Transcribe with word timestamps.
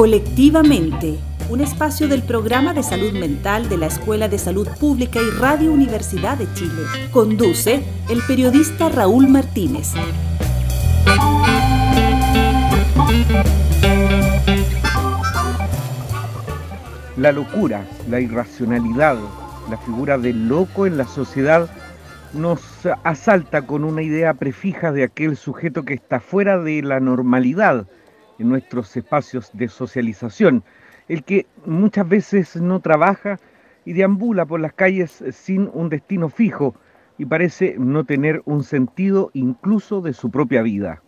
Colectivamente, 0.00 1.18
un 1.50 1.60
espacio 1.60 2.08
del 2.08 2.22
programa 2.22 2.72
de 2.72 2.82
salud 2.82 3.12
mental 3.12 3.68
de 3.68 3.76
la 3.76 3.84
Escuela 3.84 4.30
de 4.30 4.38
Salud 4.38 4.66
Pública 4.80 5.20
y 5.20 5.38
Radio 5.38 5.70
Universidad 5.70 6.38
de 6.38 6.50
Chile. 6.54 6.84
Conduce 7.12 7.82
el 8.08 8.22
periodista 8.26 8.88
Raúl 8.88 9.28
Martínez. 9.28 9.92
La 17.18 17.32
locura, 17.32 17.84
la 18.08 18.20
irracionalidad, 18.20 19.18
la 19.68 19.76
figura 19.76 20.16
del 20.16 20.48
loco 20.48 20.86
en 20.86 20.96
la 20.96 21.04
sociedad 21.04 21.68
nos 22.32 22.62
asalta 23.04 23.66
con 23.66 23.84
una 23.84 24.00
idea 24.00 24.32
prefija 24.32 24.92
de 24.92 25.02
aquel 25.02 25.36
sujeto 25.36 25.84
que 25.84 25.92
está 25.92 26.20
fuera 26.20 26.58
de 26.58 26.80
la 26.80 27.00
normalidad 27.00 27.86
en 28.40 28.48
nuestros 28.48 28.96
espacios 28.96 29.50
de 29.52 29.68
socialización, 29.68 30.64
el 31.08 31.22
que 31.24 31.46
muchas 31.66 32.08
veces 32.08 32.56
no 32.56 32.80
trabaja 32.80 33.38
y 33.84 33.92
deambula 33.92 34.46
por 34.46 34.60
las 34.60 34.72
calles 34.72 35.22
sin 35.32 35.70
un 35.72 35.88
destino 35.88 36.28
fijo 36.28 36.74
y 37.18 37.26
parece 37.26 37.76
no 37.78 38.04
tener 38.04 38.42
un 38.46 38.64
sentido 38.64 39.30
incluso 39.34 40.00
de 40.00 40.12
su 40.12 40.30
propia 40.30 40.62
vida. 40.62 41.02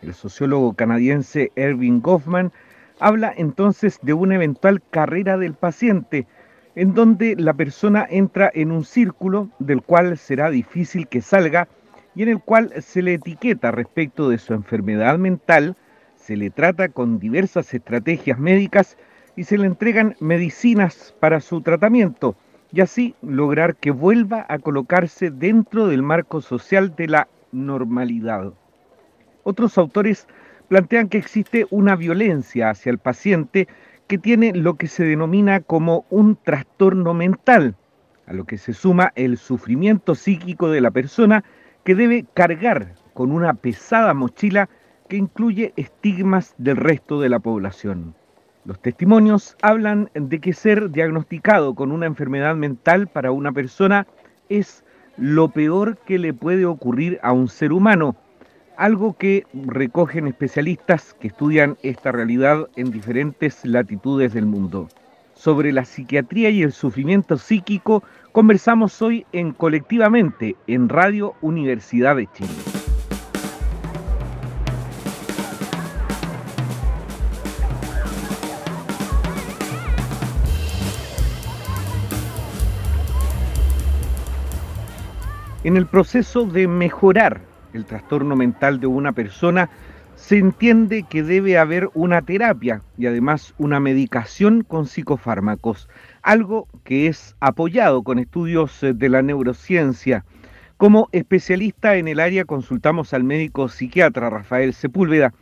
El 0.00 0.14
sociólogo 0.14 0.74
canadiense 0.74 1.50
Erving 1.56 2.00
Goffman 2.00 2.52
habla 3.00 3.32
entonces 3.36 3.98
de 4.02 4.12
una 4.12 4.36
eventual 4.36 4.82
carrera 4.90 5.38
del 5.38 5.54
paciente, 5.54 6.26
en 6.74 6.94
donde 6.94 7.34
la 7.36 7.54
persona 7.54 8.06
entra 8.08 8.50
en 8.54 8.70
un 8.70 8.84
círculo 8.84 9.48
del 9.58 9.82
cual 9.82 10.16
será 10.16 10.50
difícil 10.50 11.08
que 11.08 11.20
salga 11.20 11.68
y 12.14 12.22
en 12.22 12.28
el 12.28 12.40
cual 12.40 12.72
se 12.80 13.02
le 13.02 13.14
etiqueta 13.14 13.70
respecto 13.70 14.28
de 14.28 14.38
su 14.38 14.54
enfermedad 14.54 15.18
mental, 15.18 15.76
se 16.22 16.36
le 16.36 16.50
trata 16.50 16.88
con 16.88 17.18
diversas 17.18 17.74
estrategias 17.74 18.38
médicas 18.38 18.96
y 19.34 19.44
se 19.44 19.58
le 19.58 19.66
entregan 19.66 20.14
medicinas 20.20 21.14
para 21.18 21.40
su 21.40 21.62
tratamiento 21.62 22.36
y 22.72 22.80
así 22.80 23.14
lograr 23.22 23.74
que 23.76 23.90
vuelva 23.90 24.46
a 24.48 24.58
colocarse 24.58 25.30
dentro 25.30 25.88
del 25.88 26.02
marco 26.02 26.40
social 26.40 26.94
de 26.94 27.08
la 27.08 27.28
normalidad. 27.50 28.52
Otros 29.42 29.76
autores 29.78 30.28
plantean 30.68 31.08
que 31.08 31.18
existe 31.18 31.66
una 31.70 31.96
violencia 31.96 32.70
hacia 32.70 32.90
el 32.90 32.98
paciente 32.98 33.66
que 34.06 34.16
tiene 34.16 34.52
lo 34.54 34.74
que 34.74 34.86
se 34.86 35.04
denomina 35.04 35.60
como 35.60 36.06
un 36.08 36.36
trastorno 36.36 37.14
mental, 37.14 37.74
a 38.26 38.32
lo 38.32 38.44
que 38.44 38.58
se 38.58 38.74
suma 38.74 39.12
el 39.16 39.38
sufrimiento 39.38 40.14
psíquico 40.14 40.70
de 40.70 40.80
la 40.80 40.92
persona 40.92 41.42
que 41.84 41.96
debe 41.96 42.26
cargar 42.32 42.94
con 43.12 43.32
una 43.32 43.54
pesada 43.54 44.14
mochila 44.14 44.68
que 45.12 45.18
incluye 45.18 45.74
estigmas 45.76 46.54
del 46.56 46.78
resto 46.78 47.20
de 47.20 47.28
la 47.28 47.38
población. 47.38 48.14
Los 48.64 48.80
testimonios 48.80 49.58
hablan 49.60 50.08
de 50.14 50.40
que 50.40 50.54
ser 50.54 50.88
diagnosticado 50.90 51.74
con 51.74 51.92
una 51.92 52.06
enfermedad 52.06 52.56
mental 52.56 53.08
para 53.08 53.30
una 53.30 53.52
persona 53.52 54.06
es 54.48 54.82
lo 55.18 55.50
peor 55.50 55.98
que 55.98 56.18
le 56.18 56.32
puede 56.32 56.64
ocurrir 56.64 57.20
a 57.22 57.32
un 57.32 57.48
ser 57.48 57.74
humano, 57.74 58.16
algo 58.78 59.18
que 59.18 59.44
recogen 59.52 60.28
especialistas 60.28 61.12
que 61.20 61.28
estudian 61.28 61.76
esta 61.82 62.10
realidad 62.10 62.70
en 62.76 62.90
diferentes 62.90 63.66
latitudes 63.66 64.32
del 64.32 64.46
mundo. 64.46 64.88
Sobre 65.34 65.72
la 65.72 65.84
psiquiatría 65.84 66.48
y 66.48 66.62
el 66.62 66.72
sufrimiento 66.72 67.36
psíquico 67.36 68.02
conversamos 68.32 69.02
hoy 69.02 69.26
en 69.32 69.52
Colectivamente 69.52 70.56
en 70.66 70.88
Radio 70.88 71.34
Universidad 71.42 72.16
de 72.16 72.28
Chile. 72.32 72.81
En 85.64 85.76
el 85.76 85.86
proceso 85.86 86.44
de 86.44 86.66
mejorar 86.66 87.40
el 87.72 87.84
trastorno 87.84 88.34
mental 88.34 88.80
de 88.80 88.88
una 88.88 89.12
persona, 89.12 89.70
se 90.16 90.38
entiende 90.38 91.04
que 91.04 91.22
debe 91.22 91.56
haber 91.56 91.88
una 91.94 92.20
terapia 92.20 92.82
y 92.98 93.06
además 93.06 93.54
una 93.58 93.78
medicación 93.78 94.64
con 94.64 94.86
psicofármacos, 94.86 95.88
algo 96.22 96.66
que 96.82 97.06
es 97.06 97.36
apoyado 97.38 98.02
con 98.02 98.18
estudios 98.18 98.82
eh, 98.82 98.92
de 98.92 99.08
la 99.08 99.22
neurociencia. 99.22 100.24
Como 100.78 101.08
especialista 101.12 101.94
en 101.94 102.08
el 102.08 102.18
área 102.18 102.44
consultamos 102.44 103.14
al 103.14 103.22
médico 103.22 103.68
psiquiatra 103.68 104.30
Rafael 104.30 104.74
Sepúlveda. 104.74 105.32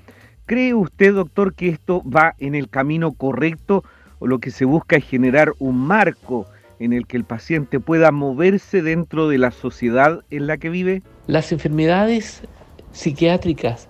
¿Cree 0.44 0.74
usted, 0.74 1.14
doctor, 1.14 1.54
que 1.54 1.70
esto 1.70 2.02
va 2.04 2.34
en 2.38 2.54
el 2.54 2.68
camino 2.68 3.12
correcto 3.12 3.84
o 4.18 4.26
lo 4.26 4.38
que 4.38 4.50
se 4.50 4.66
busca 4.66 4.96
es 4.96 5.04
generar 5.04 5.54
un 5.58 5.78
marco 5.78 6.46
en 6.80 6.94
el 6.94 7.06
que 7.06 7.18
el 7.18 7.24
paciente 7.24 7.78
pueda 7.78 8.10
moverse 8.10 8.82
dentro 8.82 9.28
de 9.28 9.38
la 9.38 9.52
sociedad 9.52 10.24
en 10.30 10.46
la 10.46 10.56
que 10.56 10.70
vive? 10.70 11.02
Las 11.26 11.52
enfermedades 11.52 12.42
psiquiátricas 12.90 13.86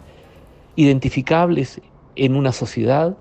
identificables 0.76 1.80
en 2.16 2.34
una 2.34 2.52
sociedad 2.52 3.16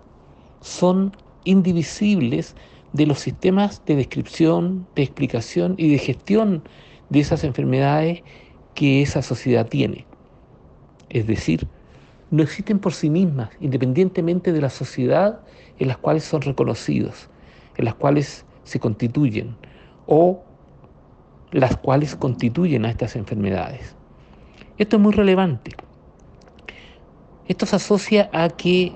son 0.60 1.16
indivisibles 1.46 2.56
de 2.94 3.06
los 3.06 3.20
sistemas 3.20 3.84
de 3.86 3.96
descripción, 3.96 4.88
de 4.96 5.04
explicación 5.04 5.76
y 5.78 5.92
de 5.92 6.00
gestión 6.00 6.64
de 7.10 7.20
esas 7.20 7.44
enfermedades 7.44 8.24
que 8.74 9.04
esa 9.04 9.22
sociedad 9.22 9.68
tiene. 9.68 10.06
Es 11.10 11.28
decir, 11.28 11.68
no 12.32 12.42
existen 12.42 12.80
por 12.80 12.94
sí 12.94 13.10
mismas, 13.10 13.50
independientemente 13.60 14.52
de 14.52 14.62
la 14.62 14.70
sociedad 14.70 15.42
en 15.78 15.88
las 15.88 15.98
cuales 15.98 16.24
son 16.24 16.42
reconocidos, 16.42 17.30
en 17.78 17.86
las 17.86 17.96
cuales 17.96 18.46
se 18.70 18.80
constituyen 18.80 19.56
o 20.06 20.44
las 21.52 21.76
cuales 21.78 22.16
constituyen 22.16 22.86
a 22.86 22.92
estas 22.92 23.16
enfermedades. 23.16 23.96
Esto 24.78 24.98
es 24.98 25.02
muy 25.02 25.12
relevante. 25.12 25.72
Esto 27.48 27.66
se 27.66 27.78
asocia 27.78 28.30
a 28.32 28.50
que 28.50 28.94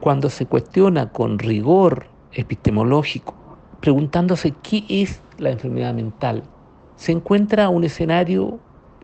cuando 0.00 0.30
se 0.30 0.46
cuestiona 0.46 1.10
con 1.10 1.38
rigor 1.38 2.06
epistemológico, 2.32 3.34
preguntándose 3.80 4.54
qué 4.62 4.84
es 4.88 5.20
la 5.36 5.50
enfermedad 5.50 5.92
mental, 5.92 6.42
se 6.96 7.12
encuentra 7.12 7.68
un 7.68 7.84
escenario 7.84 8.58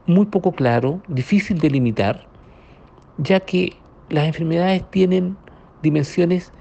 muy 0.07 0.27
poco 0.27 0.53
claro, 0.53 1.03
difícil 1.09 1.59
de 1.59 1.69
limitar, 1.69 2.27
ya 3.19 3.41
que 3.41 3.75
las 4.09 4.27
enfermedades 4.27 4.91
tienen 4.91 5.37
dimensiones 5.83 6.53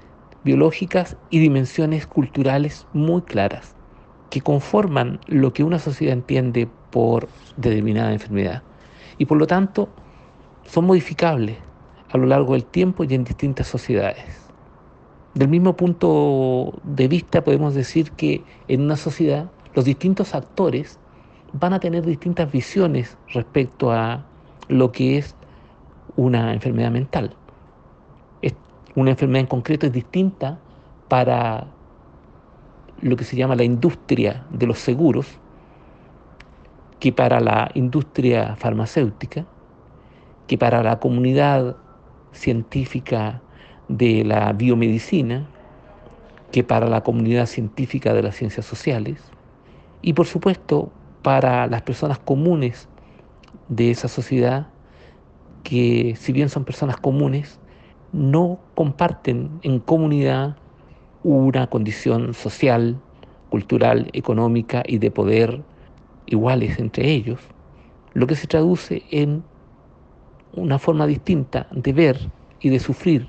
biológicas 0.44 1.16
y 1.28 1.38
dimensiones 1.38 2.06
culturales 2.06 2.86
muy 2.92 3.22
claras, 3.22 3.74
que 4.30 4.40
conforman 4.40 5.20
lo 5.26 5.52
que 5.52 5.64
una 5.64 5.78
sociedad 5.78 6.14
entiende 6.14 6.68
por 6.90 7.28
determinada 7.56 8.12
enfermedad. 8.12 8.62
Y 9.18 9.26
por 9.26 9.38
lo 9.38 9.46
tanto, 9.46 9.88
son 10.64 10.86
modificables 10.86 11.58
a 12.10 12.18
lo 12.18 12.26
largo 12.26 12.54
del 12.54 12.64
tiempo 12.64 13.04
y 13.04 13.14
en 13.14 13.24
distintas 13.24 13.66
sociedades. 13.66 14.50
Del 15.34 15.48
mismo 15.48 15.76
punto 15.76 16.80
de 16.82 17.06
vista 17.06 17.44
podemos 17.44 17.74
decir 17.74 18.10
que 18.12 18.42
en 18.66 18.82
una 18.82 18.96
sociedad 18.96 19.50
los 19.74 19.84
distintos 19.84 20.34
actores 20.34 20.98
van 21.52 21.72
a 21.72 21.80
tener 21.80 22.04
distintas 22.04 22.50
visiones 22.50 23.16
respecto 23.28 23.92
a 23.92 24.26
lo 24.68 24.90
que 24.90 25.18
es 25.18 25.36
una 26.16 26.52
enfermedad 26.52 26.90
mental 26.90 27.36
una 28.94 29.10
enfermedad 29.10 29.40
en 29.40 29.46
concreto 29.46 29.86
es 29.86 29.92
distinta 29.92 30.58
para 31.08 31.66
lo 33.00 33.16
que 33.16 33.24
se 33.24 33.36
llama 33.36 33.56
la 33.56 33.64
industria 33.64 34.46
de 34.50 34.66
los 34.66 34.78
seguros 34.78 35.38
que 36.98 37.12
para 37.12 37.40
la 37.40 37.70
industria 37.74 38.56
farmacéutica, 38.56 39.46
que 40.46 40.58
para 40.58 40.82
la 40.82 41.00
comunidad 41.00 41.76
científica 42.32 43.40
de 43.88 44.22
la 44.24 44.52
biomedicina, 44.52 45.48
que 46.52 46.62
para 46.62 46.86
la 46.88 47.02
comunidad 47.02 47.46
científica 47.46 48.12
de 48.12 48.22
las 48.22 48.36
ciencias 48.36 48.66
sociales 48.66 49.22
y 50.02 50.12
por 50.12 50.26
supuesto 50.26 50.92
para 51.22 51.66
las 51.66 51.82
personas 51.82 52.18
comunes 52.18 52.88
de 53.68 53.90
esa 53.90 54.08
sociedad 54.08 54.68
que 55.62 56.16
si 56.18 56.32
bien 56.32 56.48
son 56.48 56.64
personas 56.64 56.96
comunes, 56.96 57.59
no 58.12 58.58
comparten 58.74 59.60
en 59.62 59.80
comunidad 59.80 60.56
una 61.22 61.68
condición 61.68 62.34
social, 62.34 63.00
cultural, 63.50 64.08
económica 64.12 64.82
y 64.86 64.98
de 64.98 65.10
poder 65.10 65.62
iguales 66.26 66.78
entre 66.78 67.10
ellos, 67.10 67.40
lo 68.14 68.26
que 68.26 68.36
se 68.36 68.46
traduce 68.46 69.04
en 69.10 69.42
una 70.52 70.78
forma 70.78 71.06
distinta 71.06 71.66
de 71.70 71.92
ver 71.92 72.30
y 72.60 72.70
de 72.70 72.80
sufrir 72.80 73.28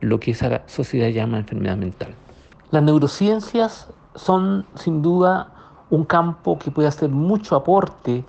lo 0.00 0.18
que 0.18 0.32
esa 0.32 0.62
sociedad 0.66 1.08
llama 1.08 1.38
enfermedad 1.38 1.76
mental. 1.76 2.14
Las 2.70 2.82
neurociencias 2.82 3.88
son 4.14 4.66
sin 4.74 5.02
duda 5.02 5.52
un 5.90 6.04
campo 6.04 6.58
que 6.58 6.70
puede 6.70 6.88
hacer 6.88 7.10
mucho 7.10 7.54
aporte 7.54 8.24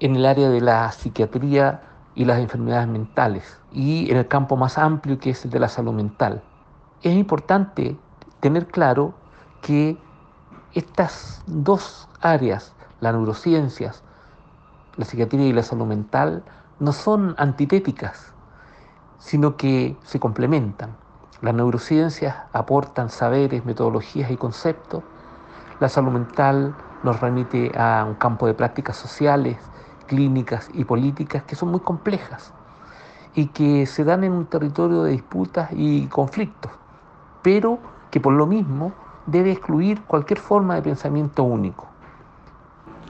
en 0.00 0.16
el 0.16 0.24
área 0.24 0.48
de 0.48 0.60
la 0.60 0.90
psiquiatría 0.92 1.82
y 2.16 2.24
las 2.24 2.40
enfermedades 2.40 2.88
mentales, 2.88 3.60
y 3.70 4.10
en 4.10 4.16
el 4.16 4.26
campo 4.26 4.56
más 4.56 4.78
amplio 4.78 5.20
que 5.20 5.30
es 5.30 5.44
el 5.44 5.50
de 5.50 5.60
la 5.60 5.68
salud 5.68 5.92
mental. 5.92 6.42
Es 7.02 7.14
importante 7.14 7.96
tener 8.40 8.66
claro 8.66 9.14
que 9.60 9.98
estas 10.72 11.42
dos 11.46 12.08
áreas, 12.20 12.74
las 13.00 13.14
neurociencias, 13.14 14.02
la 14.96 15.04
psiquiatría 15.04 15.46
y 15.46 15.52
la 15.52 15.62
salud 15.62 15.86
mental, 15.86 16.42
no 16.80 16.92
son 16.92 17.34
antitéticas, 17.38 18.32
sino 19.18 19.56
que 19.58 19.96
se 20.02 20.18
complementan. 20.18 20.96
Las 21.42 21.54
neurociencias 21.54 22.34
aportan 22.54 23.10
saberes, 23.10 23.66
metodologías 23.66 24.30
y 24.30 24.38
conceptos. 24.38 25.02
La 25.80 25.90
salud 25.90 26.12
mental 26.12 26.74
nos 27.02 27.20
remite 27.20 27.72
a 27.78 28.06
un 28.08 28.14
campo 28.14 28.46
de 28.46 28.54
prácticas 28.54 28.96
sociales, 28.96 29.58
clínicas 30.06 30.70
y 30.74 30.84
políticas 30.84 31.42
que 31.44 31.56
son 31.56 31.70
muy 31.70 31.80
complejas 31.80 32.52
y 33.34 33.46
que 33.46 33.86
se 33.86 34.04
dan 34.04 34.24
en 34.24 34.32
un 34.32 34.46
territorio 34.46 35.02
de 35.02 35.12
disputas 35.12 35.70
y 35.72 36.06
conflictos, 36.06 36.72
pero 37.42 37.78
que 38.10 38.20
por 38.20 38.32
lo 38.32 38.46
mismo 38.46 38.92
debe 39.26 39.52
excluir 39.52 40.00
cualquier 40.02 40.38
forma 40.38 40.74
de 40.76 40.82
pensamiento 40.82 41.42
único. 41.42 41.86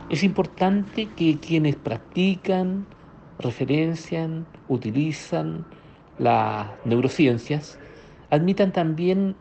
Es 0.08 0.22
importante 0.22 1.08
que 1.16 1.38
quienes 1.38 1.76
practican, 1.76 2.86
referencian, 3.38 4.46
utilizan 4.68 5.64
las 6.18 6.68
neurociencias, 6.84 7.78
admitan 8.30 8.72
también 8.72 9.36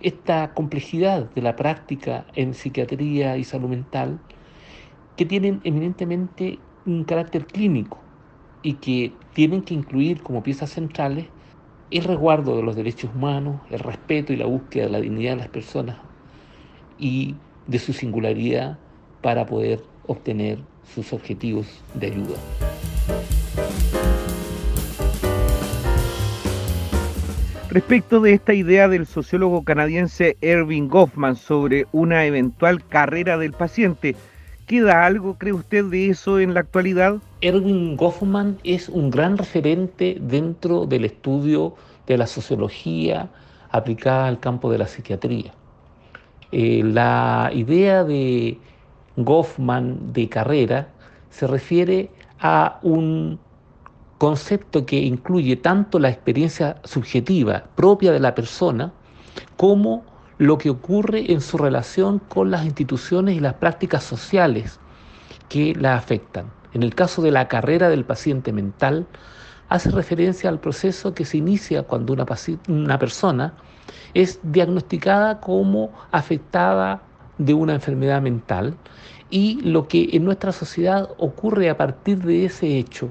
esta 0.00 0.52
complejidad 0.54 1.30
de 1.34 1.42
la 1.42 1.56
práctica 1.56 2.26
en 2.34 2.54
psiquiatría 2.54 3.36
y 3.36 3.44
salud 3.44 3.68
mental, 3.68 4.18
que 5.16 5.24
tienen 5.24 5.60
eminentemente 5.64 6.58
un 6.86 7.04
carácter 7.04 7.46
clínico 7.46 7.98
y 8.62 8.74
que 8.74 9.12
tienen 9.32 9.62
que 9.62 9.74
incluir 9.74 10.22
como 10.22 10.42
piezas 10.42 10.70
centrales 10.70 11.26
el 11.90 12.04
resguardo 12.04 12.56
de 12.56 12.62
los 12.62 12.74
derechos 12.74 13.10
humanos, 13.14 13.60
el 13.70 13.78
respeto 13.78 14.32
y 14.32 14.36
la 14.36 14.46
búsqueda 14.46 14.86
de 14.86 14.90
la 14.90 15.00
dignidad 15.00 15.32
de 15.32 15.38
las 15.38 15.48
personas 15.48 15.96
y 16.98 17.36
de 17.66 17.78
su 17.78 17.92
singularidad 17.92 18.78
para 19.20 19.46
poder 19.46 19.82
obtener 20.06 20.58
sus 20.94 21.12
objetivos 21.12 21.66
de 21.94 22.06
ayuda. 22.06 22.36
Respecto 27.70 28.20
de 28.20 28.34
esta 28.34 28.54
idea 28.54 28.86
del 28.86 29.04
sociólogo 29.04 29.64
canadiense 29.64 30.36
Erving 30.40 30.88
Goffman 30.88 31.34
sobre 31.34 31.86
una 31.90 32.24
eventual 32.24 32.86
carrera 32.86 33.36
del 33.36 33.52
paciente, 33.52 34.14
¿queda 34.66 35.04
algo, 35.04 35.36
cree 35.38 35.52
usted, 35.52 35.84
de 35.84 36.10
eso 36.10 36.38
en 36.38 36.54
la 36.54 36.60
actualidad? 36.60 37.16
Erwin 37.40 37.96
Goffman 37.96 38.58
es 38.64 38.88
un 38.88 39.10
gran 39.10 39.36
referente 39.36 40.16
dentro 40.20 40.86
del 40.86 41.04
estudio 41.04 41.74
de 42.06 42.18
la 42.18 42.26
sociología 42.26 43.28
aplicada 43.70 44.26
al 44.26 44.40
campo 44.40 44.70
de 44.70 44.78
la 44.78 44.86
psiquiatría. 44.86 45.52
Eh, 46.52 46.82
la 46.84 47.50
idea 47.52 48.04
de 48.04 48.58
Goffman 49.16 50.12
de 50.12 50.28
carrera 50.28 50.88
se 51.30 51.46
refiere 51.46 52.10
a 52.40 52.78
un 52.82 53.38
concepto 54.18 54.86
que 54.86 55.00
incluye 55.00 55.56
tanto 55.56 55.98
la 55.98 56.08
experiencia 56.08 56.76
subjetiva 56.84 57.64
propia 57.74 58.12
de 58.12 58.20
la 58.20 58.34
persona 58.34 58.92
como 59.56 60.04
lo 60.38 60.58
que 60.58 60.70
ocurre 60.70 61.32
en 61.32 61.40
su 61.40 61.58
relación 61.58 62.18
con 62.18 62.50
las 62.50 62.64
instituciones 62.64 63.36
y 63.36 63.40
las 63.40 63.54
prácticas 63.54 64.04
sociales 64.04 64.80
que 65.48 65.74
la 65.74 65.96
afectan. 65.96 66.46
En 66.72 66.82
el 66.82 66.94
caso 66.94 67.22
de 67.22 67.30
la 67.30 67.46
carrera 67.46 67.88
del 67.88 68.04
paciente 68.04 68.52
mental, 68.52 69.06
hace 69.68 69.90
referencia 69.90 70.50
al 70.50 70.60
proceso 70.60 71.14
que 71.14 71.24
se 71.24 71.36
inicia 71.36 71.84
cuando 71.84 72.12
una, 72.12 72.98
persona 72.98 73.54
es 74.12 74.40
diagnosticada 74.42 75.40
como 75.40 75.92
afectada 76.10 77.02
de 77.38 77.54
una 77.54 77.74
enfermedad 77.74 78.22
mental 78.22 78.76
y 79.30 79.60
lo 79.62 79.88
que 79.88 80.10
en 80.12 80.24
nuestra 80.24 80.52
sociedad 80.52 81.08
ocurre 81.18 81.70
a 81.70 81.76
partir 81.76 82.18
de 82.18 82.44
ese 82.44 82.78
hecho 82.78 83.10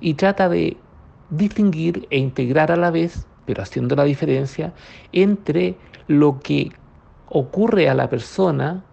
y 0.00 0.14
trata 0.14 0.48
de 0.48 0.76
distinguir 1.30 2.06
e 2.10 2.18
integrar 2.18 2.70
a 2.70 2.76
la 2.76 2.90
vez, 2.90 3.26
pero 3.46 3.62
haciendo 3.62 3.96
la 3.96 4.04
diferencia, 4.04 4.72
entre 5.12 5.76
lo 6.06 6.40
que 6.40 6.70
ocurre 7.28 7.88
a 7.88 7.94
la 7.94 8.08
persona 8.08 8.84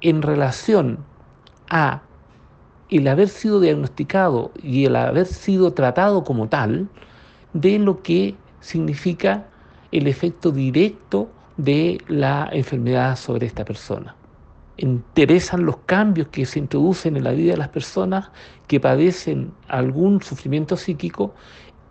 en 0.00 0.22
relación 0.22 0.98
a 1.70 2.02
el 2.90 3.08
haber 3.08 3.28
sido 3.28 3.60
diagnosticado 3.60 4.52
y 4.62 4.84
el 4.84 4.96
haber 4.96 5.26
sido 5.26 5.72
tratado 5.72 6.24
como 6.24 6.48
tal 6.48 6.88
de 7.52 7.78
lo 7.78 8.02
que 8.02 8.36
significa 8.60 9.46
el 9.92 10.06
efecto 10.06 10.52
directo 10.52 11.28
de 11.56 11.98
la 12.08 12.48
enfermedad 12.52 13.16
sobre 13.16 13.46
esta 13.46 13.64
persona. 13.64 14.14
Interesan 14.76 15.64
los 15.64 15.78
cambios 15.86 16.28
que 16.28 16.44
se 16.44 16.58
introducen 16.58 17.16
en 17.16 17.24
la 17.24 17.30
vida 17.32 17.52
de 17.52 17.56
las 17.56 17.70
personas 17.70 18.30
que 18.66 18.78
padecen 18.78 19.52
algún 19.68 20.20
sufrimiento 20.22 20.76
psíquico 20.76 21.34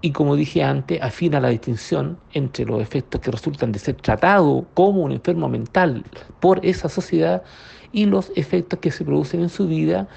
y 0.02 0.12
como 0.12 0.36
dije 0.36 0.64
antes, 0.64 1.02
afina 1.02 1.40
la 1.40 1.50
distinción 1.50 2.18
entre 2.34 2.66
los 2.66 2.82
efectos 2.82 3.22
que 3.22 3.32
resultan 3.32 3.72
de 3.72 3.80
ser 3.80 3.96
tratado 3.96 4.66
como 4.74 5.02
un 5.02 5.12
enfermo 5.12 5.50
mental 5.50 6.04
por 6.40 6.64
esa 6.66 6.90
sociedad 6.90 7.44
y 7.92 8.06
los 8.06 8.32
efectos 8.36 8.80
que 8.80 8.92
se 8.92 9.06
producen 9.06 9.42
en 9.42 9.50
su 9.50 9.68
vida 9.68 10.08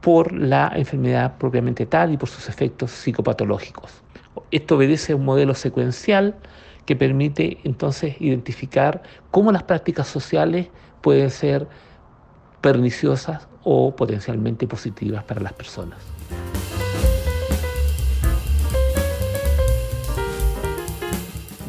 por 0.00 0.32
la 0.32 0.72
enfermedad 0.74 1.38
propiamente 1.38 1.86
tal 1.86 2.12
y 2.12 2.16
por 2.16 2.28
sus 2.28 2.48
efectos 2.48 2.90
psicopatológicos. 2.90 4.02
Esto 4.50 4.76
obedece 4.76 5.12
a 5.12 5.16
un 5.16 5.24
modelo 5.24 5.54
secuencial 5.54 6.34
que 6.86 6.96
permite 6.96 7.58
entonces 7.64 8.16
identificar 8.20 9.02
cómo 9.30 9.52
las 9.52 9.62
prácticas 9.62 10.08
sociales 10.08 10.68
pueden 11.00 11.30
ser 11.30 11.68
perniciosas 12.60 13.46
o 13.62 13.94
potencialmente 13.94 14.66
positivas 14.66 15.22
para 15.24 15.40
las 15.40 15.52
personas. 15.52 15.98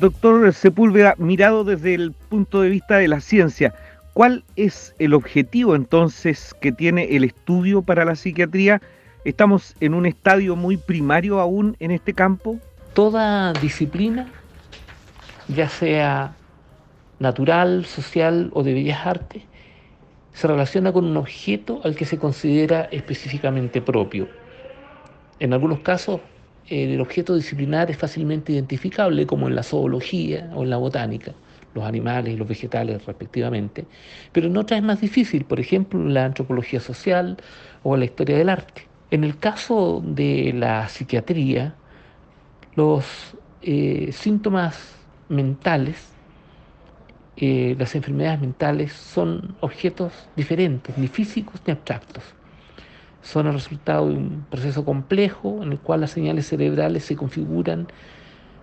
Doctor 0.03 0.51
Sepúlveda, 0.51 1.15
mirado 1.17 1.63
desde 1.63 1.93
el 1.93 2.11
punto 2.11 2.59
de 2.59 2.67
vista 2.67 2.97
de 2.97 3.07
la 3.07 3.21
ciencia, 3.21 3.73
¿cuál 4.11 4.43
es 4.57 4.93
el 4.99 5.13
objetivo 5.13 5.77
entonces 5.77 6.53
que 6.59 6.73
tiene 6.73 7.15
el 7.15 7.23
estudio 7.23 7.81
para 7.83 8.03
la 8.03 8.17
psiquiatría? 8.17 8.81
¿Estamos 9.23 9.77
en 9.79 9.93
un 9.93 10.05
estadio 10.05 10.57
muy 10.57 10.75
primario 10.75 11.39
aún 11.39 11.77
en 11.79 11.91
este 11.91 12.11
campo? 12.11 12.59
Toda 12.93 13.53
disciplina, 13.53 14.27
ya 15.47 15.69
sea 15.69 16.35
natural, 17.19 17.85
social 17.85 18.51
o 18.51 18.61
de 18.61 18.73
bellas 18.73 19.07
artes, 19.07 19.43
se 20.33 20.47
relaciona 20.49 20.91
con 20.91 21.05
un 21.05 21.15
objeto 21.15 21.79
al 21.85 21.95
que 21.95 22.03
se 22.03 22.17
considera 22.17 22.89
específicamente 22.91 23.81
propio. 23.81 24.27
En 25.39 25.53
algunos 25.53 25.79
casos, 25.79 26.19
el 26.69 26.99
objeto 27.01 27.35
disciplinar 27.35 27.91
es 27.91 27.97
fácilmente 27.97 28.53
identificable, 28.53 29.25
como 29.25 29.47
en 29.47 29.55
la 29.55 29.63
zoología 29.63 30.51
o 30.55 30.63
en 30.63 30.69
la 30.69 30.77
botánica, 30.77 31.33
los 31.73 31.83
animales 31.85 32.33
y 32.33 32.37
los 32.37 32.47
vegetales 32.47 33.05
respectivamente, 33.05 33.85
pero 34.31 34.47
en 34.47 34.57
otras 34.57 34.79
es 34.79 34.85
más 34.85 35.01
difícil, 35.01 35.45
por 35.45 35.59
ejemplo, 35.59 35.99
en 35.99 36.13
la 36.13 36.25
antropología 36.25 36.79
social 36.79 37.37
o 37.83 37.97
la 37.97 38.05
historia 38.05 38.37
del 38.37 38.49
arte. 38.49 38.87
En 39.11 39.23
el 39.23 39.37
caso 39.37 40.01
de 40.05 40.53
la 40.55 40.87
psiquiatría, 40.89 41.75
los 42.75 43.05
eh, 43.61 44.09
síntomas 44.11 44.95
mentales 45.29 46.13
eh, 47.35 47.75
las 47.79 47.95
enfermedades 47.95 48.41
mentales 48.41 48.93
son 48.93 49.55
objetos 49.59 50.29
diferentes, 50.35 50.97
ni 50.97 51.07
físicos 51.07 51.61
ni 51.65 51.71
abstractos. 51.71 52.23
Son 53.23 53.47
el 53.47 53.53
resultado 53.53 54.09
de 54.09 54.15
un 54.15 54.45
proceso 54.51 54.85
complejo 54.85 55.63
en 55.63 55.71
el 55.71 55.79
cual 55.79 56.01
las 56.01 56.11
señales 56.11 56.47
cerebrales 56.47 57.03
se 57.05 57.15
configuran 57.15 57.87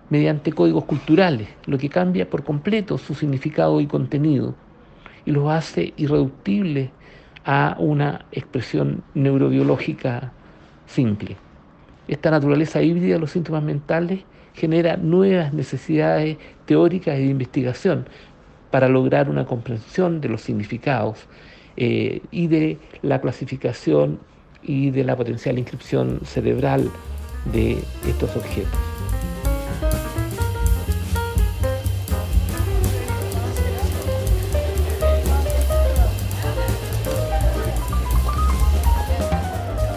mediante 0.09 0.53
códigos 0.53 0.85
culturales, 0.85 1.49
lo 1.65 1.77
que 1.77 1.89
cambia 1.89 2.29
por 2.29 2.43
completo 2.43 2.97
su 2.97 3.13
significado 3.13 3.81
y 3.81 3.87
contenido 3.87 4.55
y 5.25 5.31
los 5.31 5.49
hace 5.49 5.93
irreductibles 5.97 6.89
a 7.43 7.75
una 7.79 8.25
expresión 8.31 9.03
neurobiológica 9.13 10.31
simple. 10.85 11.37
Esta 12.07 12.31
naturaleza 12.31 12.81
híbrida 12.81 13.15
de 13.15 13.19
los 13.19 13.31
síntomas 13.31 13.63
mentales 13.63 14.21
genera 14.53 14.97
nuevas 14.97 15.53
necesidades 15.53 16.37
teóricas 16.65 17.17
y 17.17 17.23
de 17.23 17.29
investigación, 17.29 18.05
para 18.71 18.87
lograr 18.87 19.29
una 19.29 19.45
comprensión 19.45 20.21
de 20.21 20.29
los 20.29 20.41
significados 20.41 21.27
eh, 21.77 22.21
y 22.31 22.47
de 22.47 22.79
la 23.01 23.19
clasificación 23.21 24.19
y 24.63 24.91
de 24.91 25.03
la 25.03 25.15
potencial 25.15 25.57
inscripción 25.57 26.21
cerebral 26.23 26.89
de 27.51 27.77
estos 28.07 28.35
objetos. 28.35 28.79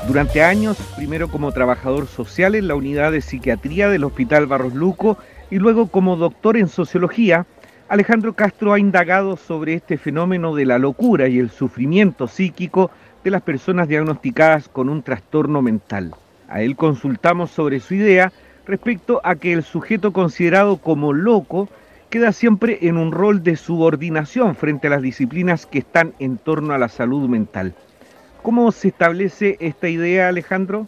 Durante 0.06 0.44
años, 0.44 0.76
primero 0.96 1.28
como 1.28 1.50
trabajador 1.50 2.06
social 2.06 2.54
en 2.54 2.68
la 2.68 2.76
unidad 2.76 3.10
de 3.10 3.20
psiquiatría 3.20 3.88
del 3.88 4.04
Hospital 4.04 4.46
Barros 4.46 4.74
Luco 4.74 5.18
y 5.50 5.56
luego 5.56 5.88
como 5.88 6.16
doctor 6.16 6.56
en 6.56 6.68
sociología, 6.68 7.46
Alejandro 7.88 8.32
Castro 8.34 8.72
ha 8.72 8.78
indagado 8.78 9.36
sobre 9.36 9.74
este 9.74 9.98
fenómeno 9.98 10.54
de 10.54 10.66
la 10.66 10.78
locura 10.78 11.26
y 11.28 11.38
el 11.38 11.50
sufrimiento 11.50 12.28
psíquico 12.28 12.90
de 13.24 13.30
las 13.30 13.42
personas 13.42 13.88
diagnosticadas 13.88 14.68
con 14.68 14.88
un 14.88 15.02
trastorno 15.02 15.62
mental. 15.62 16.14
A 16.48 16.60
él 16.60 16.76
consultamos 16.76 17.50
sobre 17.50 17.80
su 17.80 17.94
idea 17.94 18.32
respecto 18.66 19.20
a 19.24 19.34
que 19.36 19.52
el 19.52 19.62
sujeto 19.62 20.12
considerado 20.12 20.76
como 20.76 21.12
loco 21.12 21.68
queda 22.10 22.32
siempre 22.32 22.78
en 22.82 22.96
un 22.96 23.12
rol 23.12 23.42
de 23.42 23.56
subordinación 23.56 24.54
frente 24.54 24.86
a 24.86 24.90
las 24.90 25.02
disciplinas 25.02 25.66
que 25.66 25.78
están 25.78 26.14
en 26.18 26.36
torno 26.36 26.74
a 26.74 26.78
la 26.78 26.88
salud 26.88 27.28
mental. 27.28 27.74
¿Cómo 28.42 28.70
se 28.72 28.88
establece 28.88 29.56
esta 29.58 29.88
idea, 29.88 30.28
Alejandro? 30.28 30.86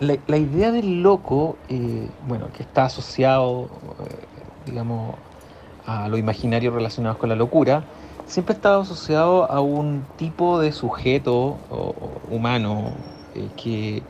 La, 0.00 0.36
idea 0.38 0.70
del 0.70 1.02
loco, 1.02 1.58
eh, 1.68 2.08
bueno, 2.26 2.48
que 2.56 2.62
está 2.62 2.86
asociado, 2.86 3.68
eh, 4.08 4.24
digamos, 4.64 5.16
a 5.84 6.08
lo 6.08 6.16
imaginario 6.16 6.70
relacionado 6.70 7.18
con 7.18 7.28
la 7.28 7.36
locura, 7.36 7.84
siempre 8.26 8.54
ha 8.54 8.56
estado 8.56 8.82
asociado 8.82 9.50
a 9.50 9.60
un 9.60 10.04
tipo 10.16 10.60
de 10.60 10.72
sujeto 10.72 11.58
humano 12.30 12.92
eh, 13.34 13.48
que, 13.56 14.02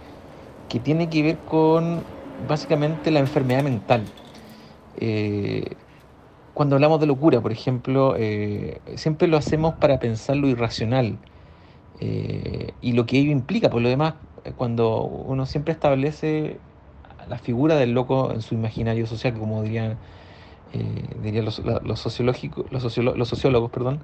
que, 0.68 0.80
tiene 0.80 1.08
que 1.08 1.22
ver 1.22 1.38
con 1.44 2.04
básicamente 2.38 3.10
la 3.10 3.20
enfermedad 3.20 3.62
mental. 3.62 4.04
cuando 6.54 6.76
hablamos 6.76 7.00
de 7.00 7.06
locura, 7.06 7.40
por 7.40 7.52
ejemplo, 7.52 8.16
siempre 8.96 9.28
lo 9.28 9.36
hacemos 9.36 9.74
para 9.74 9.98
pensar 9.98 10.36
lo 10.36 10.48
irracional 10.48 11.18
eh, 12.00 12.72
y 12.80 12.92
lo 12.92 13.06
que 13.06 13.18
ello 13.18 13.30
implica. 13.30 13.70
Por 13.70 13.82
lo 13.82 13.88
demás, 13.88 14.14
eh, 14.44 14.52
cuando 14.56 15.02
uno 15.02 15.46
siempre 15.46 15.72
establece 15.72 16.60
la 17.28 17.38
figura 17.38 17.76
del 17.76 17.92
loco 17.92 18.32
en 18.32 18.42
su 18.42 18.54
imaginario 18.54 19.06
social, 19.06 19.38
como 19.38 19.62
dirían, 19.62 19.98
eh, 21.24 21.42
los, 21.42 21.60
los, 21.60 22.00
sociológicos, 22.00 22.66
los, 22.70 22.82
los, 22.82 23.28
sociólogos, 23.28 23.70
perdón, 23.70 24.00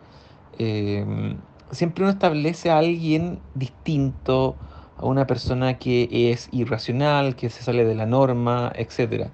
siempre 1.71 2.05
uno 2.05 2.11
establece 2.11 2.71
a 2.71 2.79
alguien 2.79 3.41
distinto, 3.55 4.57
a 4.99 5.07
una 5.07 5.27
persona 5.27 5.79
que 5.79 6.31
es 6.31 6.49
irracional, 6.53 7.37
que 7.37 7.51
se 7.51 7.63
sale 7.63 7.85
de 7.85 7.95
la 7.95 8.07
norma, 8.07 8.73
etc. 8.75 9.29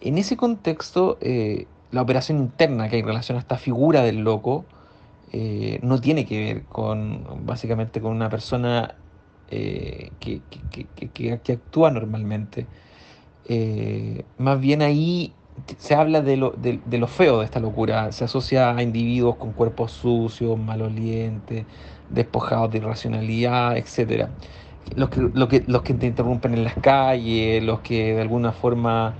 En 0.00 0.18
ese 0.18 0.36
contexto, 0.36 1.18
la 1.92 2.02
operación 2.02 2.38
interna 2.38 2.88
que 2.88 2.96
hay 2.96 3.00
en 3.00 3.06
relación 3.06 3.36
a 3.36 3.40
esta 3.40 3.56
figura 3.56 4.02
del 4.02 4.18
loco, 4.18 4.64
eh, 5.34 5.78
no 5.82 5.98
tiene 5.98 6.26
que 6.26 6.38
ver 6.38 6.62
con 6.64 7.46
básicamente 7.46 8.02
con 8.02 8.12
una 8.12 8.28
persona 8.28 8.96
eh, 9.50 10.10
que, 10.20 11.32
actúa 11.32 11.90
normalmente. 11.90 12.66
Eh, 13.46 14.24
más 14.38 14.60
bien 14.60 14.82
ahí 14.82 15.32
se 15.78 15.94
habla 15.94 16.22
de 16.22 16.36
lo, 16.36 16.54
lo, 16.90 17.06
feo 17.06 17.40
de 17.40 17.44
esta 17.44 17.60
locura, 17.60 18.12
se 18.12 18.24
asocia 18.24 18.74
a 18.74 18.82
individuos 18.82 19.36
con 19.36 19.52
cuerpos 19.52 19.92
sucios, 19.92 20.58
malolientes, 20.58 21.66
despojados 22.10 22.70
de 22.70 22.78
irracionalidad, 22.78 23.76
etc. 23.76 24.28
Los 24.96 25.10
que, 25.10 25.20
que, 25.48 25.64
los 25.66 25.82
que 25.82 25.94
te 25.94 26.06
interrumpen 26.06 26.54
en 26.54 26.64
las 26.64 26.74
calles, 26.74 27.62
los 27.62 27.80
que 27.80 28.14
de 28.14 28.22
alguna 28.22 28.52
forma 28.52 29.14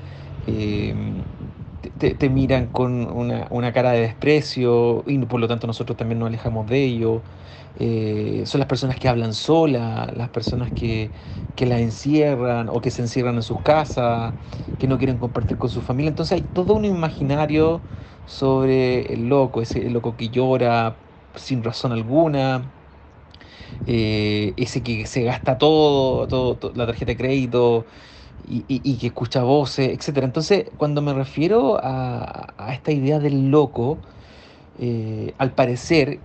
te, 1.91 2.31
miran 2.31 2.69
con 2.69 3.11
una, 3.11 3.73
cara 3.73 3.93
de 3.93 4.01
desprecio 4.01 5.05
y 5.07 5.19
por 5.27 5.41
lo 5.41 5.49
tanto 5.49 5.67
nosotros 5.67 5.97
también 5.97 6.19
nos 6.19 6.29
alejamos 6.29 6.67
de 6.69 6.85
ellos. 6.85 7.23
Eh, 7.75 8.45
son 8.47 8.59
las 8.61 8.69
personas 8.69 8.99
que 8.99 9.09
hablan 9.09 9.35
sola, 9.35 10.13
las 10.15 10.31
personas 10.31 10.73
que, 10.73 11.13
que 11.55 11.67
la 11.67 11.81
encierran 11.81 12.69
o 12.69 12.81
que 12.81 12.91
se 12.91 13.03
encierran 13.03 13.37
en 13.37 13.43
sus 13.43 13.63
casas, 13.63 14.35
que 14.79 14.87
no 14.89 14.99
quieren 14.99 15.19
compartir 15.19 15.59
con 15.59 15.71
su 15.71 15.83
familia. 15.83 16.09
Entonces 16.11 16.33
hay 16.33 16.43
todo 16.43 16.75
un 16.75 16.85
imaginario 16.85 17.85
sobre 18.25 19.13
el 19.13 19.29
loco, 19.29 19.63
ese 19.63 19.89
loco 19.91 20.17
que 20.17 20.31
llora 20.31 21.01
sin 21.35 21.63
razón 21.65 21.93
alguna, 21.93 22.73
eh, 23.87 24.55
ese 24.57 24.83
que 24.83 25.07
se 25.07 25.23
gasta 25.25 25.59
todo, 25.59 26.29
todo, 26.29 26.73
la 26.75 26.87
tarjeta 26.87 27.13
de 27.13 27.17
crédito, 27.17 27.87
y, 28.49 28.97
que 28.99 29.07
escucha 29.09 29.43
voces, 29.43 29.89
etc. 29.89 30.25
Entonces, 30.25 30.67
cuando 30.77 31.03
me 31.03 31.15
refiero 31.15 31.79
a, 31.83 32.55
esta 32.73 32.93
idea 32.93 33.19
del 33.19 33.51
loco, 33.51 33.99
eh, 34.79 35.35
al 35.39 35.53
parecer, 35.53 36.21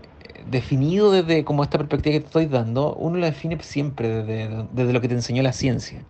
definido 0.49 1.11
desde 1.11 1.43
como 1.43 1.63
esta 1.63 1.77
perspectiva 1.77 2.13
que 2.13 2.19
te 2.21 2.25
estoy 2.27 2.45
dando, 2.45 2.93
uno 2.95 3.17
lo 3.17 3.25
define 3.25 3.57
siempre 3.61 4.23
desde, 4.23 4.93
lo 4.93 5.01
que 5.01 5.07
te 5.07 5.15
enseñó 5.15 5.43
la 5.43 5.53
ciencia. 5.53 6.03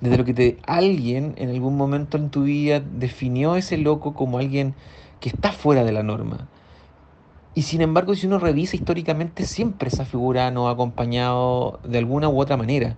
Desde 0.00 0.16
lo 0.16 0.24
que 0.24 0.58
alguien 0.66 1.34
en 1.36 1.50
algún 1.50 1.76
momento 1.76 2.16
en 2.16 2.30
tu 2.30 2.44
vida 2.44 2.80
definió 2.80 3.56
ese 3.56 3.76
loco 3.76 4.14
como 4.14 4.38
alguien 4.38 4.74
que 5.20 5.28
está 5.28 5.52
fuera 5.52 5.84
de 5.84 5.92
la 5.92 6.02
norma. 6.02 6.48
Y 7.54 7.62
sin 7.62 7.82
embargo, 7.82 8.14
si 8.14 8.26
uno 8.26 8.38
revisa 8.38 8.76
históricamente, 8.76 9.44
siempre 9.44 9.88
esa 9.88 10.04
figura 10.04 10.50
nos 10.50 10.68
ha 10.68 10.72
acompañado 10.72 11.80
de 11.84 11.98
alguna 11.98 12.28
u 12.28 12.40
otra 12.40 12.56
manera. 12.56 12.96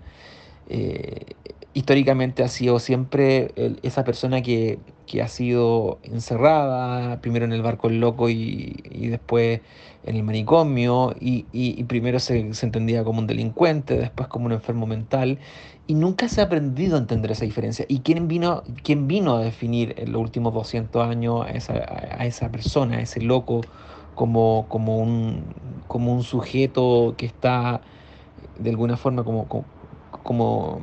Eh, 0.69 1.35
históricamente 1.75 2.43
ha 2.43 2.49
sido 2.49 2.79
siempre 2.79 3.53
esa 3.83 4.05
persona 4.05 4.43
que, 4.43 4.79
ha 5.23 5.29
sido 5.29 5.99
encerrada, 6.05 7.21
primero 7.21 7.45
en 7.45 7.53
el 7.53 7.61
barco 7.61 7.89
el 7.89 8.01
loco 8.01 8.31
y, 8.31 8.75
después 9.11 9.61
en 10.05 10.17
el 10.17 10.23
manicomio, 10.23 11.15
y, 11.21 11.85
primero 11.85 12.19
se, 12.19 12.39
entendía 12.39 13.05
como 13.05 13.21
un 13.21 13.27
delincuente, 13.27 13.97
después 13.97 14.29
como 14.29 14.47
un 14.47 14.53
enfermo 14.53 14.87
mental, 14.87 15.39
y 15.87 15.95
nunca 15.95 16.29
se 16.29 16.41
ha 16.41 16.45
aprendido 16.45 16.97
a 16.97 16.99
entender 16.99 17.33
esa 17.33 17.45
diferencia. 17.45 17.85
¿Y 17.89 18.01
quién 18.01 18.29
vino, 18.29 18.63
quién 18.83 19.09
vino 19.09 19.37
a 19.37 19.41
definir 19.43 19.95
en 19.99 20.13
los 20.13 20.23
últimos 20.23 20.55
200 20.55 21.07
años 21.07 21.45
a 21.45 21.51
esa, 21.51 21.75
a 21.75 22.25
esa 22.25 22.51
persona, 22.51 22.99
a 22.99 23.01
ese 23.01 23.21
loco, 23.21 23.63
como, 24.15 24.67
como, 24.69 24.99
un, 24.99 25.45
como 25.89 26.13
un 26.13 26.23
sujeto 26.23 27.15
que 27.17 27.27
está 27.27 27.81
de 28.59 28.71
alguna 28.71 28.97
forma 28.97 29.25
como, 29.25 29.49
como 29.49 29.65
como 30.23 30.83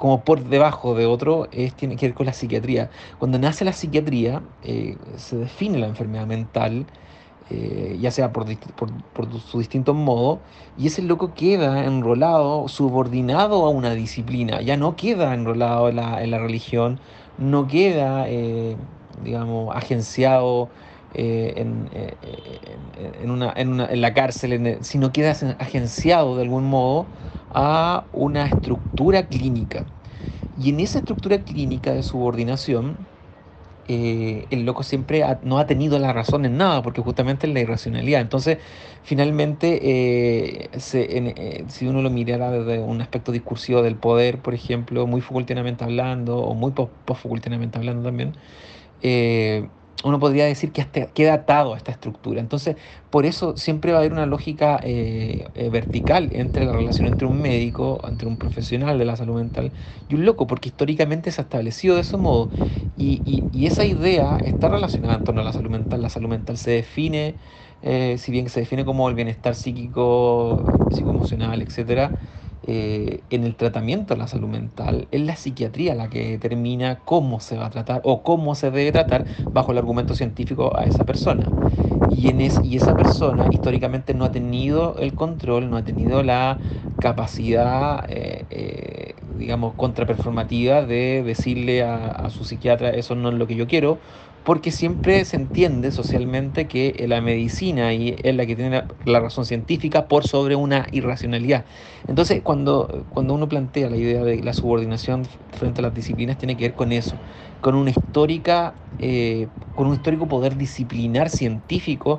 por 0.00 0.44
debajo 0.44 0.94
de 0.94 1.06
otro, 1.06 1.48
tiene 1.76 1.96
que 1.96 2.06
ver 2.06 2.14
con 2.14 2.26
la 2.26 2.32
psiquiatría. 2.32 2.90
Cuando 3.18 3.38
nace 3.38 3.64
la 3.64 3.72
psiquiatría, 3.72 4.42
eh, 4.62 4.96
se 5.16 5.36
define 5.36 5.78
la 5.78 5.88
enfermedad 5.88 6.26
mental, 6.26 6.86
eh, 7.50 7.98
ya 8.00 8.10
sea 8.10 8.32
por, 8.32 8.46
por, 8.76 9.40
su 9.40 9.58
distinto 9.58 9.92
modo, 9.92 10.40
y 10.78 10.86
ese 10.86 11.02
loco 11.02 11.34
queda 11.34 11.84
enrolado, 11.84 12.68
subordinado 12.68 13.66
a 13.66 13.68
una 13.68 13.92
disciplina, 13.94 14.62
ya 14.62 14.76
no 14.76 14.96
queda 14.96 15.34
enrolado 15.34 15.88
en 15.90 15.96
la, 15.96 16.22
en 16.22 16.30
la 16.30 16.38
religión, 16.38 16.98
no 17.36 17.66
queda, 17.66 18.24
eh, 18.28 18.76
digamos, 19.22 19.74
agenciado 19.76 20.68
en, 21.12 21.90
en, 23.20 23.30
una, 23.30 23.52
en, 23.56 23.68
una, 23.68 23.86
en, 23.86 24.00
la 24.00 24.14
cárcel, 24.14 24.78
sino 24.82 25.12
queda 25.12 25.32
agenciado 25.58 26.36
de 26.36 26.42
algún 26.42 26.64
modo 26.70 27.04
a 27.50 28.08
una 28.12 28.46
estructura 28.46 29.28
clínica. 29.28 29.86
Y 30.54 30.70
en 30.70 30.80
esa 30.80 31.00
estructura 31.00 31.44
clínica 31.44 31.92
de 31.94 32.02
subordinación, 32.02 33.08
eh, 33.84 34.46
el 34.50 34.64
loco 34.64 34.82
siempre 34.84 35.24
no 35.42 35.58
ha 35.58 35.66
tenido 35.66 35.98
la 35.98 36.12
razón 36.12 36.44
en 36.44 36.56
nada, 36.56 36.82
porque 36.82 37.00
justamente 37.00 37.46
es 37.48 37.52
la 37.54 37.60
irracionalidad. 37.60 38.20
Entonces, 38.20 38.58
finalmente, 39.02 39.80
eh, 40.62 40.70
eh, 40.72 41.66
si 41.68 41.86
uno 41.88 42.02
lo 42.02 42.10
mirara 42.10 42.50
desde 42.52 42.80
un 42.82 43.00
aspecto 43.00 43.32
discursivo 43.32 43.82
del 43.82 43.98
poder, 43.98 44.42
por 44.42 44.54
ejemplo, 44.54 45.06
muy 45.08 45.20
facultinamente 45.20 45.84
hablando, 45.84 46.38
o 46.38 46.54
muy 46.54 46.72
post 46.72 46.94
hablando 47.76 48.04
también, 48.04 48.36
uno 50.04 50.18
podría 50.18 50.46
decir 50.46 50.72
que 50.72 50.86
queda 51.14 51.34
atado 51.34 51.74
a 51.74 51.76
esta 51.76 51.92
estructura. 51.92 52.40
Entonces, 52.40 52.76
por 53.10 53.26
eso 53.26 53.56
siempre 53.56 53.92
va 53.92 53.98
a 53.98 54.00
haber 54.00 54.12
una 54.12 54.26
lógica 54.26 54.80
eh, 54.82 55.50
eh, 55.54 55.68
vertical 55.70 56.30
entre 56.32 56.64
la 56.64 56.72
relación 56.72 57.06
entre 57.06 57.26
un 57.26 57.40
médico, 57.40 58.00
entre 58.04 58.26
un 58.28 58.38
profesional 58.38 58.98
de 58.98 59.04
la 59.04 59.16
salud 59.16 59.36
mental 59.36 59.74
y 60.08 60.14
un 60.14 60.24
loco, 60.24 60.46
porque 60.46 60.70
históricamente 60.70 61.30
se 61.32 61.40
ha 61.42 61.44
establecido 61.44 61.96
de 61.96 62.02
ese 62.02 62.16
modo. 62.16 62.50
Y, 62.96 63.48
esa 63.66 63.84
idea 63.86 64.36
está 64.42 64.68
relacionada 64.68 65.14
en 65.14 65.24
torno 65.24 65.40
a 65.40 65.44
la 65.44 65.52
salud 65.52 65.70
mental. 65.70 66.02
La 66.02 66.08
salud 66.10 66.28
mental 66.28 66.58
se 66.58 66.70
define, 66.72 67.38
eh, 67.82 68.16
si 68.18 68.32
bien 68.32 68.48
se 68.48 68.60
define 68.60 68.84
como 68.84 69.08
el 69.08 69.14
bienestar 69.14 69.54
psíquico, 69.54 70.74
psicoemocional, 70.88 71.62
etcétera, 71.62 72.16
eh, 72.66 73.24
en 73.30 73.44
el 73.44 73.56
tratamiento 73.56 74.14
de 74.14 74.18
la 74.18 74.26
salud 74.26 74.48
mental, 74.48 75.08
es 75.10 75.20
la 75.22 75.36
psiquiatría 75.36 75.94
la 75.94 76.10
que 76.10 76.30
determina 76.32 77.00
cómo 77.04 77.40
se 77.40 77.56
va 77.56 77.66
a 77.66 77.70
tratar 77.70 78.00
o 78.04 78.22
cómo 78.22 78.54
se 78.54 78.70
debe 78.70 78.92
tratar 78.92 79.24
bajo 79.52 79.72
el 79.72 79.78
argumento 79.78 80.14
científico 80.14 80.76
a 80.76 80.84
esa 80.84 81.04
persona. 81.04 81.54
Y, 82.10 82.28
en 82.28 82.40
y 82.40 82.76
esa 82.76 82.96
persona 82.96 83.48
históricamente 83.50 84.14
no 84.14 84.24
ha 84.24 84.30
tenido 84.32 84.96
el 84.98 85.14
control, 85.14 85.70
no 85.70 85.76
ha 85.76 85.84
tenido 85.84 86.22
la 86.22 86.58
capacidad, 86.98 88.04
eh, 88.08 88.44
eh, 88.50 89.14
digamos, 89.38 89.74
contraperformativa 89.74 90.82
de 90.82 91.22
decirle 91.22 91.82
a 91.82 92.28
su 92.30 92.44
psiquiatra 92.44 92.90
eso 92.90 93.14
no 93.14 93.30
es 93.30 93.36
lo 93.36 93.46
que 93.46 93.54
yo 93.56 93.66
quiero, 93.66 94.00
porque 94.44 94.70
siempre 94.70 95.24
se 95.24 95.36
entiende 95.36 95.92
socialmente 95.92 96.66
que 96.66 97.04
la 97.08 97.20
medicina 97.20 97.92
y 97.92 98.16
es 98.22 98.34
la 98.34 98.46
que 98.46 98.56
tiene 98.56 98.84
la, 99.04 99.20
razón 99.20 99.44
científica 99.44 100.06
por 100.06 100.26
sobre 100.26 100.56
una 100.56 100.86
irracionalidad. 100.92 101.64
Entonces, 102.08 102.40
cuando, 102.42 103.04
cuando 103.10 103.34
uno 103.34 103.48
plantea 103.48 103.90
la 103.90 103.96
idea 103.96 104.22
de 104.22 104.42
la 104.42 104.54
subordinación 104.54 105.26
frente 105.52 105.80
a 105.80 105.82
las 105.82 105.94
disciplinas, 105.94 106.38
tiene 106.38 106.56
que 106.56 106.64
ver 106.64 106.74
con 106.74 106.92
eso, 106.92 107.16
con 107.60 107.74
una 107.74 107.90
histórica, 107.90 108.74
eh, 108.98 109.46
con 109.74 109.86
un 109.86 109.94
histórico 109.94 110.26
poder 110.26 110.56
disciplinar 110.56 111.28
científico 111.28 112.18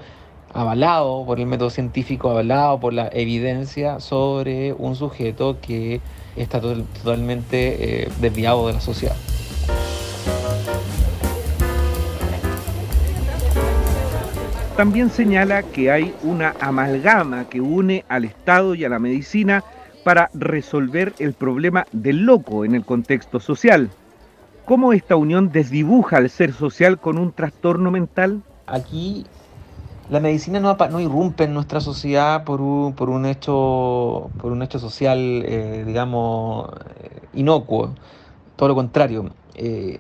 avalado 0.54 1.26
por 1.26 1.40
el 1.40 1.48
método 1.48 1.70
científico, 1.70 2.30
avalado 2.30 2.80
por 2.80 2.94
la 2.94 3.10
evidencia 3.14 4.00
sobre 4.00 4.74
un 4.74 4.96
sujeto 4.96 5.58
que 5.62 6.02
está 6.36 6.62
totalmente 6.62 8.04
eh, 8.04 8.10
desviado 8.20 8.68
de 8.68 8.74
la 8.74 8.82
sociedad. 8.82 9.16
También 14.76 15.10
señala 15.10 15.64
que 15.64 15.92
hay 15.92 16.14
una 16.24 16.56
amalgama 16.60 17.50
que 17.50 17.62
une 17.62 18.06
al 18.08 18.24
Estado 18.24 18.74
y 18.74 18.86
a 18.86 18.90
la 18.90 19.00
medicina 19.00 19.64
para 20.04 20.30
resolver 20.34 21.14
el 21.20 21.34
problema 21.34 21.86
del 21.92 22.26
loco 22.26 22.66
en 22.66 22.76
el 22.76 22.86
contexto 22.86 23.40
social. 23.40 23.90
¿Cómo 24.66 24.94
esta 24.94 25.16
unión 25.16 25.52
desdibuja 25.52 26.18
al 26.18 26.30
ser 26.30 26.54
social 26.54 27.00
con 27.00 27.18
un 27.18 27.34
trastorno 27.34 27.92
mental? 27.92 28.42
Aquí 28.66 29.26
la 30.10 30.20
medicina 30.20 30.60
no, 30.60 30.76
no 30.76 31.00
irrumpe 31.00 31.44
en 31.44 31.54
nuestra 31.54 31.82
sociedad 31.82 32.44
por 32.44 32.62
un, 32.62 33.26
hecho 33.26 34.30
social, 34.80 35.20
eh, 35.46 35.84
digamos, 35.86 36.70
eh, 37.02 37.22
inocuo. 37.34 37.94
Todo 38.56 38.70
lo 38.70 38.76
contrario. 38.76 39.32
Eh, 39.56 40.00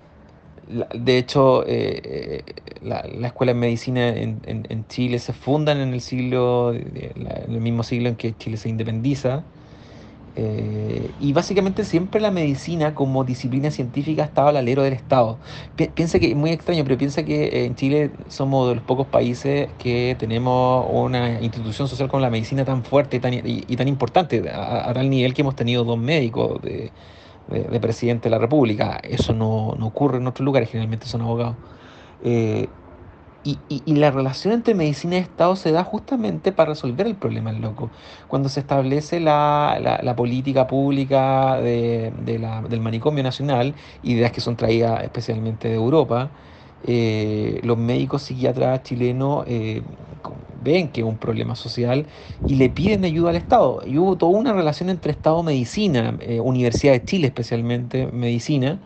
de 0.94 1.18
hecho, 1.18 1.64
eh, 1.66 2.02
eh, 2.04 2.44
la, 2.82 3.28
escuela 3.28 3.54
de 3.54 3.60
medicina 3.60 4.08
en, 4.10 4.86
Chile 4.88 5.20
se 5.20 5.34
fundan 5.34 5.80
en 5.80 5.94
el 5.94 6.02
siglo, 6.02 6.74
en 6.74 7.26
el 7.50 7.62
mismo 7.62 7.84
siglo 7.84 8.10
en 8.10 8.16
que 8.16 8.36
Chile 8.38 8.58
se 8.58 8.70
independiza. 8.70 9.44
Eh, 10.38 11.12
y 11.20 11.34
básicamente 11.34 11.84
siempre 11.84 12.22
la 12.22 12.32
medicina 12.32 12.96
como 12.96 13.26
disciplina 13.26 13.70
científica 13.70 14.24
estaba 14.24 14.50
al 14.50 14.58
alero 14.58 14.82
del 14.84 14.94
Estado. 14.94 15.38
piensa 15.94 16.20
que 16.20 16.34
muy 16.36 16.52
extraño, 16.52 16.84
pero 16.86 16.98
piensa 16.98 17.24
que 17.24 17.66
en 17.66 17.76
Chile 17.76 18.12
somos 18.30 18.70
de 18.70 18.76
los 18.76 18.84
pocos 18.84 19.08
países 19.08 19.70
que 19.78 20.16
tenemos 20.18 20.88
una 20.90 21.42
institución 21.42 21.90
social 21.90 22.08
como 22.08 22.22
la 22.22 22.30
medicina 22.30 22.64
tan 22.64 22.84
fuerte 22.84 23.18
y 23.18 23.20
tan, 23.20 23.34
y, 23.34 23.76
tan 23.76 23.90
importante, 23.90 24.50
a, 24.50 24.90
a, 24.90 24.94
tal 24.94 25.10
nivel 25.10 25.34
que 25.34 25.42
hemos 25.42 25.56
tenido 25.56 25.84
dos 25.84 25.98
médicos 25.98 26.62
de, 26.62 26.92
de, 27.48 27.80
presidente 27.80 28.30
de 28.30 28.32
la 28.32 28.40
República. 28.40 29.00
Eso 29.04 29.34
no, 29.34 29.76
no, 29.78 29.88
ocurre 29.88 30.18
en 30.18 30.28
otros 30.28 30.46
lugares, 30.46 30.70
generalmente 30.70 31.06
son 31.08 31.22
abogados. 31.22 31.56
Eh, 32.24 32.68
y, 33.44 33.58
y, 33.68 33.96
la 33.96 34.12
relación 34.12 34.54
entre 34.54 34.76
medicina 34.76 35.16
y 35.16 35.20
Estado 35.20 35.56
se 35.56 35.72
da 35.72 35.84
justamente 35.84 36.52
para 36.52 36.70
resolver 36.70 37.08
el 37.08 37.16
problema 37.16 37.52
del 37.52 37.62
loco. 37.62 37.90
Cuando 38.28 38.50
se 38.50 38.60
establece 38.60 39.20
la, 39.20 39.80
la, 39.82 40.00
la 40.04 40.16
política 40.16 40.68
pública 40.68 41.58
de, 41.58 42.14
de 42.24 42.38
la, 42.38 42.62
del 42.62 42.82
manicomio 42.82 43.24
nacional, 43.24 43.74
ideas 44.04 44.32
que 44.32 44.42
son 44.42 44.58
traídas 44.58 45.04
especialmente 45.04 45.70
de 45.70 45.74
Europa, 45.74 46.30
eh, 46.84 47.60
los 47.64 47.78
médicos 47.78 48.24
psiquiatras 48.24 48.84
chilenos 48.84 49.44
eh, 49.48 49.84
ven 50.62 50.90
que 50.90 51.02
es 51.02 51.08
un 51.08 51.18
problema 51.18 51.56
social 51.56 52.06
y 52.48 52.56
le 52.56 52.70
piden 52.70 53.04
ayuda 53.06 53.32
al 53.32 53.36
Estado. 53.36 53.82
Y 53.86 53.98
hubo 53.98 54.18
toda 54.18 54.38
una 54.38 54.54
relación 54.54 54.90
entre 54.90 55.12
Estado-Medicina, 55.12 56.18
eh, 56.22 56.40
Universidad 56.40 56.94
de 56.94 57.04
Chile 57.04 57.28
especialmente, 57.28 58.08
Medicina, 58.08 58.80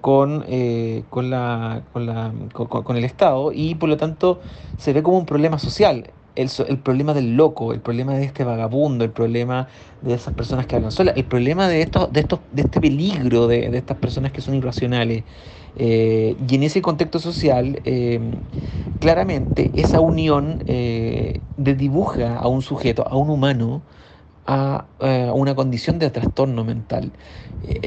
con, 0.00 0.44
con, 1.10 1.30
la, 1.30 1.82
con, 1.92 2.06
la, 2.06 2.32
con, 2.52 2.96
el 2.96 3.04
Estado 3.04 3.50
y 3.52 3.74
por 3.74 3.88
lo 3.88 3.96
tanto 3.96 4.40
se 4.78 4.92
ve 4.92 5.02
como 5.02 5.18
un 5.18 5.26
problema 5.26 5.58
social. 5.58 6.10
El, 6.36 6.50
el, 6.68 6.78
problema 6.78 7.14
del 7.14 7.34
loco, 7.34 7.72
el 7.72 7.80
problema 7.80 8.14
de 8.14 8.24
este 8.24 8.44
vagabundo, 8.44 9.04
el 9.04 9.10
problema 9.10 9.68
de 10.02 10.14
esas 10.14 10.34
personas 10.34 10.66
que 10.66 10.76
hablan 10.76 10.92
solas, 10.92 11.16
el 11.16 11.24
problema 11.24 11.66
de, 11.66 11.80
estos, 11.80 12.12
de, 12.12 12.20
estos, 12.20 12.40
de 12.52 12.62
este 12.62 12.80
peligro 12.80 13.46
de, 13.46 13.70
de 13.70 13.78
estas 13.78 13.96
personas 13.96 14.32
que 14.32 14.40
son 14.40 14.54
irracionales. 14.54 15.24
Eh, 15.76 16.36
y 16.48 16.54
en 16.54 16.62
ese 16.62 16.82
contexto 16.82 17.18
social, 17.18 17.80
eh, 17.84 18.20
claramente 18.98 19.72
esa 19.76 20.00
unión 20.00 20.64
eh, 20.66 21.42
dibuja 21.56 22.36
a 22.38 22.48
un 22.48 22.62
sujeto, 22.62 23.06
a 23.06 23.16
un 23.16 23.30
humano, 23.30 23.82
a, 24.46 24.86
una 25.34 25.54
condición 25.54 25.98
de 25.98 26.10
trastorno 26.10 26.64
mental. 26.64 27.12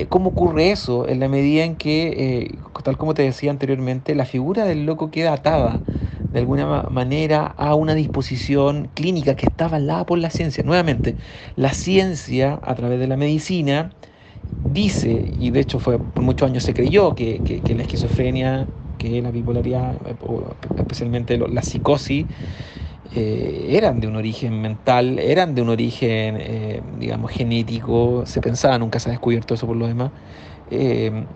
¿Cómo 0.09 0.31
ocurre 0.31 0.71
eso? 0.71 1.07
En 1.07 1.19
la 1.19 1.29
medida 1.29 1.63
en 1.63 1.77
que, 1.77 2.59
tal 2.83 2.97
como 2.97 3.13
te 3.13 3.23
decía 3.23 3.51
anteriormente, 3.51 4.13
la 4.15 4.25
figura 4.25 4.65
del 4.65 4.85
loco 4.85 5.09
queda 5.11 5.33
atada 5.33 5.83
de 6.31 6.39
alguna 6.39 6.83
manera 6.89 7.45
a 7.45 7.75
una 7.75 7.95
disposición 7.95 8.91
clínica 8.93 9.35
que 9.35 9.45
está 9.45 9.65
avalada 9.65 10.05
por 10.05 10.19
la 10.19 10.29
ciencia. 10.29 10.63
Nuevamente, 10.63 11.17
la 11.55 11.73
ciencia 11.73 12.59
a 12.63 12.75
través 12.75 12.99
de 12.99 13.07
la 13.07 13.17
medicina 13.17 13.91
dice, 14.57 15.31
y 15.37 15.51
de 15.51 15.59
hecho 15.61 15.79
fue 15.79 15.99
por 15.99 16.23
muchos 16.23 16.49
años 16.49 16.63
se 16.63 16.73
creyó, 16.73 17.15
que, 17.15 17.41
que, 17.43 17.75
la 17.75 17.83
esquizofrenia, 17.83 18.69
que 18.97 19.21
la 19.21 19.31
bipolaridad, 19.31 19.99
especialmente 20.75 21.37
la 21.37 21.61
psicosis, 21.63 22.27
eh, 23.03 23.67
eran 23.71 23.99
de 24.01 24.07
un 24.07 24.15
origen 24.17 24.61
mental, 24.61 25.19
eran 25.19 25.55
de 25.55 25.61
un 25.61 25.69
origen, 25.69 26.37
eh, 26.39 26.81
digamos, 26.97 27.31
genético, 27.31 28.25
se 28.25 28.41
pensaba, 28.41 28.77
nunca 28.77 28.99
se 28.99 29.09
ha 29.09 29.11
descubierto 29.11 29.53
eso 29.55 29.67
por 29.67 29.77
lo 29.77 29.87
demás. 29.87 30.13
Eh, 30.67 31.27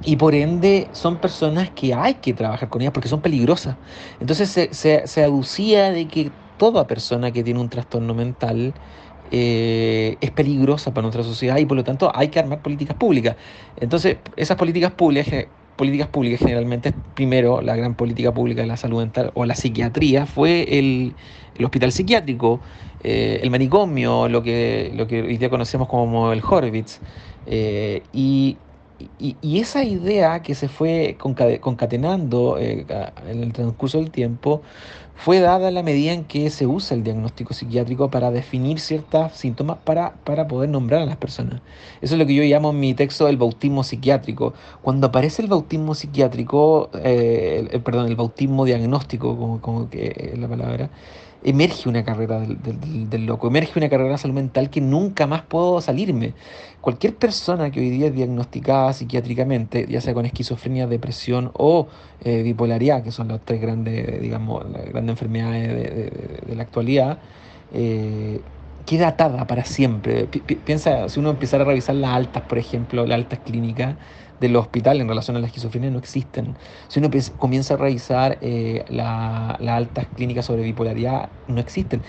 y 0.00 0.16
por 0.16 0.34
ende 0.34 0.90
son 0.94 1.20
personas 1.20 1.70
que 1.72 1.94
hay 1.94 2.16
que 2.16 2.34
trabajar 2.34 2.68
con 2.68 2.82
ellas 2.82 2.92
porque 2.92 3.08
son 3.08 3.22
peligrosas. 3.22 3.78
Entonces 4.20 4.50
se, 4.50 4.72
se, 4.74 5.06
se 5.06 5.24
aducía 5.24 5.90
de 5.90 6.08
que 6.08 6.36
toda 6.56 6.86
persona 6.86 7.32
que 7.32 7.44
tiene 7.44 7.60
un 7.60 7.70
trastorno 7.70 8.14
mental 8.14 8.74
eh, 9.30 10.16
es 10.20 10.30
peligrosa 10.30 10.92
para 10.92 11.02
nuestra 11.02 11.22
sociedad 11.22 11.56
y 11.58 11.66
por 11.66 11.76
lo 11.76 11.84
tanto 11.84 12.10
hay 12.14 12.28
que 12.28 12.38
armar 12.38 12.62
políticas 12.62 12.96
públicas. 12.96 13.36
Entonces, 13.80 14.16
esas 14.36 14.56
políticas 14.56 14.92
públicas, 14.92 15.46
políticas 15.76 16.08
públicas 16.08 16.40
generalmente, 16.40 16.92
primero, 17.14 17.62
la 17.62 17.76
gran 17.76 17.94
política 17.94 18.32
pública 18.32 18.62
de 18.62 18.66
la 18.66 18.76
salud 18.76 18.98
mental 18.98 19.30
o 19.34 19.44
la 19.44 19.54
psiquiatría 19.54 20.26
fue 20.26 20.78
el, 20.78 21.14
hospital 21.62 21.92
psiquiátrico, 21.92 22.60
eh, 23.02 23.40
el 23.42 23.50
manicomio, 23.50 24.28
lo 24.28 24.42
que, 24.42 24.92
lo 24.94 25.06
que 25.06 25.22
hoy 25.22 25.36
día 25.36 25.50
conocemos 25.50 25.88
como 25.88 26.32
el 26.32 26.42
Horvitz. 26.42 27.00
Eh, 27.46 28.02
y, 28.12 28.56
y, 29.18 29.60
esa 29.60 29.84
idea 29.84 30.42
que 30.42 30.54
se 30.54 30.68
fue 30.68 31.16
concatenando 31.18 32.58
en 32.58 32.86
el 33.26 33.52
transcurso 33.52 33.98
del 33.98 34.10
tiempo 34.10 34.62
fue 35.18 35.40
dada 35.40 35.72
la 35.72 35.82
medida 35.82 36.12
en 36.12 36.24
que 36.24 36.48
se 36.48 36.68
usa 36.68 36.96
el 36.96 37.02
diagnóstico 37.02 37.52
psiquiátrico 37.52 38.08
para 38.08 38.30
definir 38.30 38.78
ciertos 38.78 39.32
síntomas 39.32 39.78
para, 39.84 40.14
para 40.22 40.46
poder 40.46 40.70
nombrar 40.70 41.02
a 41.02 41.06
las 41.06 41.16
personas. 41.16 41.60
Eso 42.00 42.14
es 42.14 42.20
lo 42.20 42.24
que 42.24 42.36
yo 42.36 42.44
llamo 42.44 42.70
en 42.70 42.78
mi 42.78 42.94
texto 42.94 43.26
el 43.26 43.36
bautismo 43.36 43.82
psiquiátrico. 43.82 44.54
Cuando 44.80 45.08
aparece 45.08 45.42
el 45.42 45.48
bautismo 45.48 45.96
psiquiátrico, 45.96 46.90
eh, 47.02 47.68
el, 47.68 47.82
perdón, 47.82 48.06
el 48.06 48.14
bautismo 48.14 48.64
diagnóstico, 48.64 49.36
como, 49.36 49.60
como 49.60 49.90
que 49.90 50.30
es 50.34 50.38
la 50.38 50.46
palabra, 50.46 50.88
emerge 51.44 51.88
una 51.88 52.04
carrera 52.04 52.40
del, 52.40 53.26
loco, 53.26 53.46
emerge 53.48 53.78
una 53.78 53.88
carrera 53.88 54.12
de 54.12 54.18
salud 54.18 54.34
mental 54.34 54.70
que 54.70 54.80
nunca 54.80 55.26
más 55.26 55.42
puedo 55.42 55.80
salirme. 55.80 56.34
Cualquier 56.80 57.14
persona 57.16 57.70
que 57.70 57.80
hoy 57.80 57.90
día 57.90 58.08
es 58.08 58.14
diagnosticada 58.14 58.92
psiquiátricamente, 58.92 59.86
ya 59.88 60.00
sea 60.00 60.14
con 60.14 60.26
esquizofrenia, 60.26 60.86
depresión 60.86 61.50
o 61.54 61.88
eh, 62.24 62.42
bipolaridad, 62.42 63.02
que 63.02 63.12
son 63.12 63.28
las 63.28 63.40
tres 63.44 63.60
grandes, 63.60 64.20
digamos, 64.20 64.68
las 64.70 64.84
grandes 64.86 65.14
enfermedades 65.14 65.68
de, 66.46 66.54
la 66.54 66.62
actualidad, 66.62 67.18
eh, 67.72 68.40
queda 68.86 69.08
atada 69.08 69.46
para 69.46 69.64
siempre. 69.64 70.26
piensa, 70.26 71.08
si 71.08 71.20
uno 71.20 71.30
empezara 71.30 71.62
a 71.64 71.66
revisar 71.66 71.94
las 71.94 72.10
altas, 72.12 72.42
por 72.44 72.58
ejemplo, 72.58 73.06
las 73.06 73.16
altas 73.16 73.40
clínicas, 73.40 73.96
del 74.40 74.56
hospital 74.56 75.00
en 75.00 75.08
relación 75.08 75.36
a 75.36 75.40
la 75.40 75.46
esquizofrenia 75.46 75.90
no 75.90 75.98
existen. 75.98 76.58
Si 76.88 77.00
uno 77.00 77.10
comienza 77.36 77.74
a 77.74 77.76
revisar 77.76 78.38
eh, 78.40 78.84
las 78.88 79.60
altas 79.60 80.08
clínicas 80.14 80.46
sobre 80.46 80.62
bipolaridad, 80.62 81.32
no 81.46 81.60
existen. 81.60 82.04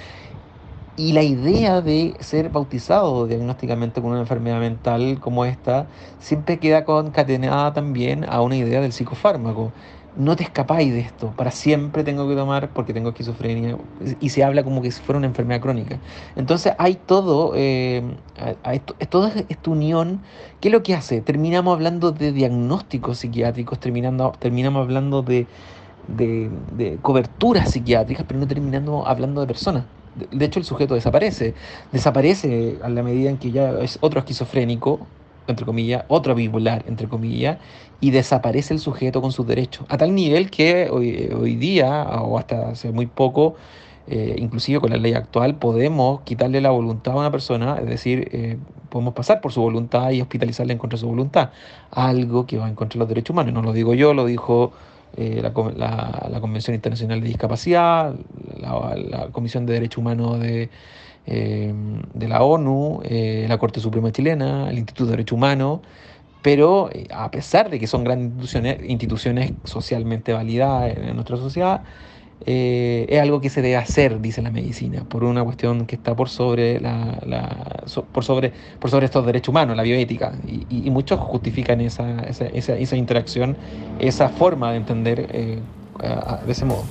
Y 0.96 1.13
la 1.13 1.24
idea 1.24 1.82
de 1.82 2.18
ser 2.20 2.50
bautizado 2.50 3.26
diagnósticamente 3.26 4.02
con 4.02 4.12
una 4.12 4.20
enfermedad 4.20 4.60
mental 4.60 5.20
como 5.22 5.46
esta 5.46 5.89
siempre 6.18 6.60
queda 6.60 6.84
concatenada 6.84 7.72
también 7.72 8.26
a 8.28 8.42
una 8.42 8.58
idea 8.58 8.82
del 8.82 8.92
psicofármaco 8.92 9.74
no 10.17 10.36
te 10.36 10.43
escapáis 10.43 10.91
de 10.91 11.00
esto, 11.00 11.34
para 11.36 11.52
siempre 11.52 12.04
tengo 12.04 12.28
que 12.28 12.36
tomar 12.36 12.69
porque 12.69 12.93
tengo 12.93 13.10
esquizofrenia 13.10 13.78
y 14.19 14.30
se 14.30 14.43
habla 14.43 14.63
como 14.63 14.82
que 14.82 14.91
si 14.91 15.02
fuera 15.02 15.17
una 15.17 15.28
enfermedad 15.28 15.62
crónica. 15.62 16.00
Entonces 16.36 16.74
hay 16.78 16.95
todo, 16.95 17.54
eh, 17.56 18.04
toda 19.10 19.32
esta 19.48 19.69
unión, 19.69 20.22
¿qué 20.60 20.69
es 20.69 20.72
lo 20.74 20.84
que 20.84 20.95
hace? 20.95 21.22
Terminamos 21.22 21.74
hablando 21.74 22.12
de 22.12 22.32
diagnósticos 22.32 23.19
psiquiátricos, 23.19 23.80
terminando, 23.80 24.34
terminamos 24.39 24.84
hablando 24.84 25.22
de, 25.22 25.48
de, 26.08 26.98
coberturas 27.02 27.72
psiquiátricas, 27.72 28.26
pero 28.28 28.39
no 28.39 28.48
terminando 28.48 29.08
hablando 29.08 29.41
de 29.41 29.48
personas. 29.48 29.86
De 30.32 30.45
hecho, 30.45 30.60
el 30.60 30.65
sujeto 30.65 30.95
desaparece. 30.95 31.54
Desaparece 31.91 32.78
a 32.84 32.89
la 32.89 33.04
medida 33.04 33.30
en 33.30 33.38
que 33.38 33.52
ya 33.52 33.72
es 33.80 34.00
otro 34.02 34.19
esquizofrénico 34.19 35.08
entre 35.52 35.66
comillas, 35.66 36.06
otro 36.08 36.36
bipolar, 36.36 36.84
entre 36.88 37.08
comillas, 37.08 37.58
y 38.02 38.12
desaparece 38.12 38.74
el 38.74 38.80
sujeto 38.80 39.22
con 39.22 39.32
sus 39.32 39.46
derechos. 39.46 39.86
A 39.90 39.98
tal 39.98 40.16
nivel 40.16 40.50
que 40.50 40.90
hoy, 40.90 41.30
hoy 41.36 41.56
día, 41.56 42.04
o 42.04 42.38
hasta 42.38 42.70
hace 42.70 42.92
muy 42.92 43.08
poco, 43.08 43.56
eh, 44.08 44.36
inclusive 44.40 44.80
con 44.80 44.90
la 44.90 44.98
ley 44.98 45.14
actual, 45.14 45.56
podemos 45.56 46.22
quitarle 46.22 46.62
la 46.62 46.72
voluntad 46.72 47.14
a 47.14 47.18
una 47.18 47.32
persona, 47.32 47.78
es 47.80 47.88
decir, 47.88 48.28
eh, 48.32 48.58
podemos 48.90 49.14
pasar 49.14 49.40
por 49.42 49.52
su 49.52 49.62
voluntad 49.62 50.10
y 50.12 50.22
hospitalizarla 50.22 50.74
en 50.74 50.80
contra 50.80 50.98
de 50.98 51.02
su 51.02 51.08
voluntad, 51.08 51.52
algo 51.92 52.48
que 52.48 52.58
va 52.58 52.68
en 52.68 52.76
contra 52.76 52.98
de 52.98 53.00
los 53.00 53.10
derechos 53.10 53.32
humanos. 53.32 53.54
No 53.54 53.62
lo 53.62 53.74
digo 53.74 53.94
yo, 53.94 54.14
lo 54.14 54.26
dijo 54.26 54.72
eh, 55.16 55.42
la, 55.44 56.30
la, 56.30 56.42
Convención 56.42 56.74
Internacional 56.76 57.22
de 57.22 57.28
Discapacidad, 57.28 58.16
la, 58.58 58.96
la 58.96 59.28
Comisión 59.28 59.66
de 59.66 59.74
Derechos 59.74 60.00
Humanos 60.00 60.40
de, 60.40 60.70
de 61.30 62.28
la 62.28 62.44
ONU, 62.44 63.02
la 63.48 63.58
Corte 63.58 63.80
Suprema 63.80 64.12
Chilena, 64.12 64.70
el 64.70 64.80
Instituto 64.80 65.06
de 65.06 65.12
Derechos 65.12 65.36
Humanos, 65.36 65.82
pero 66.42 66.89
a 67.12 67.30
pesar 67.30 67.70
de 67.70 67.80
que 67.80 67.88
son 67.88 68.04
grandes 68.04 68.32
instituciones, 68.32 68.89
instituciones 68.89 69.54
socialmente 69.63 70.34
validadas 70.34 70.98
en 70.98 71.15
nuestra 71.15 71.38
sociedad, 71.38 71.84
eh, 72.46 73.06
es 73.10 73.20
algo 73.20 73.42
que 73.42 73.50
se 73.50 73.62
debe 73.62 73.76
hacer, 73.76 74.22
dice 74.22 74.42
la 74.42 74.52
medicina, 74.52 75.04
por 75.04 75.24
una 75.24 75.44
cuestión 75.44 75.86
que 75.86 75.96
está 75.96 76.15
por 76.15 76.30
sobre, 76.30 76.80
la, 76.80 77.20
por 78.13 78.24
sobre, 78.24 78.54
por 78.80 78.89
sobre 78.89 79.06
estos 79.06 79.26
derechos 79.26 79.50
humanos, 79.50 79.76
la 79.76 79.84
bioética. 79.84 80.34
Y, 80.48 80.89
muchos 80.89 81.20
justifican 81.20 81.82
esa, 81.82 82.22
esa, 82.22 82.46
esa, 82.48 82.96
interacción, 82.96 83.58
esa 84.00 84.30
forma 84.30 84.72
de 84.72 84.78
entender 84.78 85.28
eh, 85.32 85.60
de 86.46 86.52
ese 86.52 86.65
modo. 86.65 86.84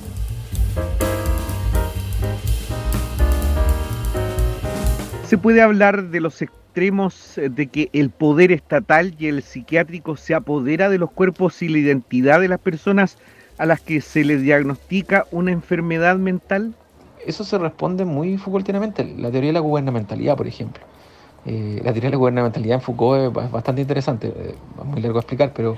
¿Se 5.29 5.37
puede 5.37 5.61
hablar 5.61 6.05
de 6.05 6.21
los 6.21 6.41
extremos 6.41 7.33
de 7.35 7.67
que 7.67 7.91
el 7.93 8.09
poder 8.09 8.51
estatal 8.51 9.13
y 9.19 9.27
el 9.27 9.43
psiquiátrico 9.43 10.17
se 10.17 10.33
apodera 10.33 10.89
de 10.89 10.97
los 10.97 11.11
cuerpos 11.11 11.61
y 11.61 11.67
la 11.67 11.77
identidad 11.77 12.41
de 12.41 12.47
las 12.47 12.57
personas 12.57 13.19
a 13.59 13.67
las 13.67 13.79
que 13.79 14.01
se 14.01 14.23
les 14.23 14.41
diagnostica 14.41 15.27
una 15.29 15.51
enfermedad 15.51 16.15
mental? 16.15 16.73
Eso 17.27 17.43
se 17.43 17.59
responde 17.59 18.05
muy 18.05 18.37
Foucaultianamente. 18.37 19.03
La 19.03 19.29
teoría 19.29 19.49
de 19.49 19.53
la 19.53 19.59
gubernamentalidad, 19.59 20.35
por 20.35 20.47
ejemplo. 20.47 20.81
Eh, 21.45 21.79
la 21.83 21.91
teoría 21.91 22.09
de 22.09 22.15
la 22.15 22.17
gubernamentalidad 22.17 22.75
en 22.77 22.81
Foucault 22.81 23.37
es 23.37 23.51
bastante 23.51 23.81
interesante, 23.81 24.33
eh, 24.35 24.55
es 24.79 24.85
muy 24.85 24.99
largo 24.99 25.19
a 25.19 25.21
explicar, 25.21 25.51
pero, 25.53 25.77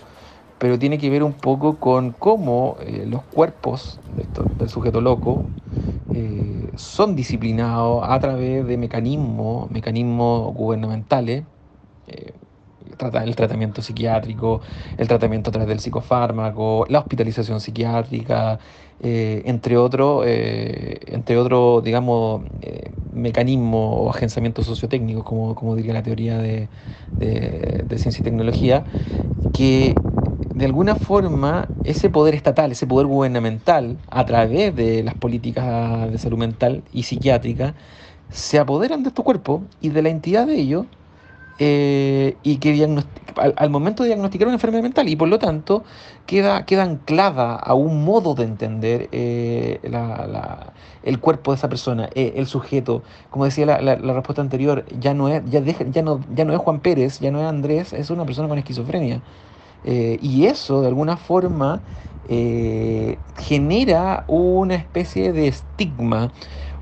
pero 0.62 0.78
tiene 0.78 1.00
que 1.00 1.10
ver 1.10 1.24
un 1.24 1.34
poco 1.34 1.80
con 1.80 2.12
cómo 2.12 2.78
eh, 2.82 3.06
los 3.08 3.24
cuerpos 3.24 4.00
del 4.60 4.70
sujeto 4.70 5.02
loco 5.02 5.44
son 6.76 7.16
disciplinados 7.16 8.04
a 8.08 8.20
través 8.20 8.68
de 8.68 8.78
mecanismos, 8.78 9.72
mecanismos 9.72 10.54
gubernamentales 10.54 11.46
el 13.24 13.36
tratamiento 13.36 13.82
psiquiátrico, 13.82 14.62
el 14.98 15.08
tratamiento 15.08 15.50
a 15.50 15.54
través 15.54 15.70
del 15.70 15.80
psicofármaco, 15.80 16.86
la 16.90 17.00
hospitalización 17.00 17.60
psiquiátrica, 17.60 18.60
eh, 19.02 19.42
entre 19.46 19.78
otros, 19.78 20.24
eh, 20.28 21.00
entre 21.08 21.38
otros, 21.38 21.84
digamos, 21.84 22.44
eh, 22.62 22.92
mecanismos 23.14 23.96
o 24.00 24.10
agenciamientos 24.10 24.66
sociotécnicos, 24.68 25.24
como, 25.24 25.56
como 25.56 25.76
diría 25.76 25.94
la 25.94 26.04
teoría 26.04 26.38
de, 26.38 26.68
ciencia 27.98 28.22
y 28.22 28.24
tecnología, 28.24 28.84
que 29.54 29.96
de 30.62 30.68
alguna 30.68 30.96
forma 30.96 31.70
ese 31.84 32.12
poder 32.12 32.36
estatal, 32.36 32.72
ese 32.72 32.86
poder 32.86 33.08
gubernamental, 33.08 33.98
a 34.12 34.28
través 34.28 34.76
de 34.76 35.02
las 35.02 35.16
políticas 35.16 36.12
de 36.12 36.20
salud 36.20 36.38
mental 36.38 36.84
y 36.94 37.02
psiquiátrica, 37.02 37.74
se 38.30 38.60
apoderan 38.60 39.02
de 39.02 39.10
estos 39.10 39.26
cuerpos 39.26 39.64
y 39.82 39.90
de 39.90 40.04
la 40.04 40.10
entidad 40.10 40.46
de 40.46 40.60
ellos 40.60 40.86
eh, 41.58 42.38
y 42.44 42.58
que 42.58 42.88
al, 43.56 43.70
momento 43.72 44.04
de 44.04 44.10
diagnosticar 44.10 44.48
una 44.48 44.56
enfermedad 44.58 44.84
mental 44.84 45.10
y 45.10 45.16
por 45.16 45.30
lo 45.30 45.40
tanto 45.40 45.84
queda, 46.28 46.64
queda 46.68 46.84
anclada 46.84 47.56
a 47.56 47.74
un 47.74 48.06
modo 48.06 48.36
de 48.36 48.44
entender 48.44 49.10
eh, 49.12 49.80
el 51.02 51.20
cuerpo 51.20 51.54
de 51.54 51.58
esa 51.58 51.70
persona, 51.70 52.08
eh, 52.14 52.34
el 52.36 52.46
sujeto. 52.46 53.02
Como 53.32 53.46
decía 53.46 53.66
la, 53.66 53.96
respuesta 53.96 54.44
anterior, 54.44 54.86
ya 55.00 55.16
no, 55.16 55.28
es, 55.28 55.42
ya, 55.50 55.62
ya, 55.62 56.02
no, 56.04 56.20
ya 56.36 56.46
no 56.46 56.54
es 56.54 56.60
Juan 56.60 56.82
Pérez, 56.82 57.20
ya 57.20 57.32
no 57.32 57.40
es 57.40 57.46
Andrés, 57.46 57.94
es 57.94 58.12
una 58.12 58.26
persona 58.26 58.48
con 58.48 58.60
esquizofrenia. 58.60 59.24
Y 59.84 60.46
eso 60.46 60.82
de 60.82 60.88
alguna 60.88 61.18
forma 61.18 61.82
genera 63.38 64.26
una 64.28 64.76
especie 64.76 65.34
de 65.34 65.48
estigma 65.48 66.32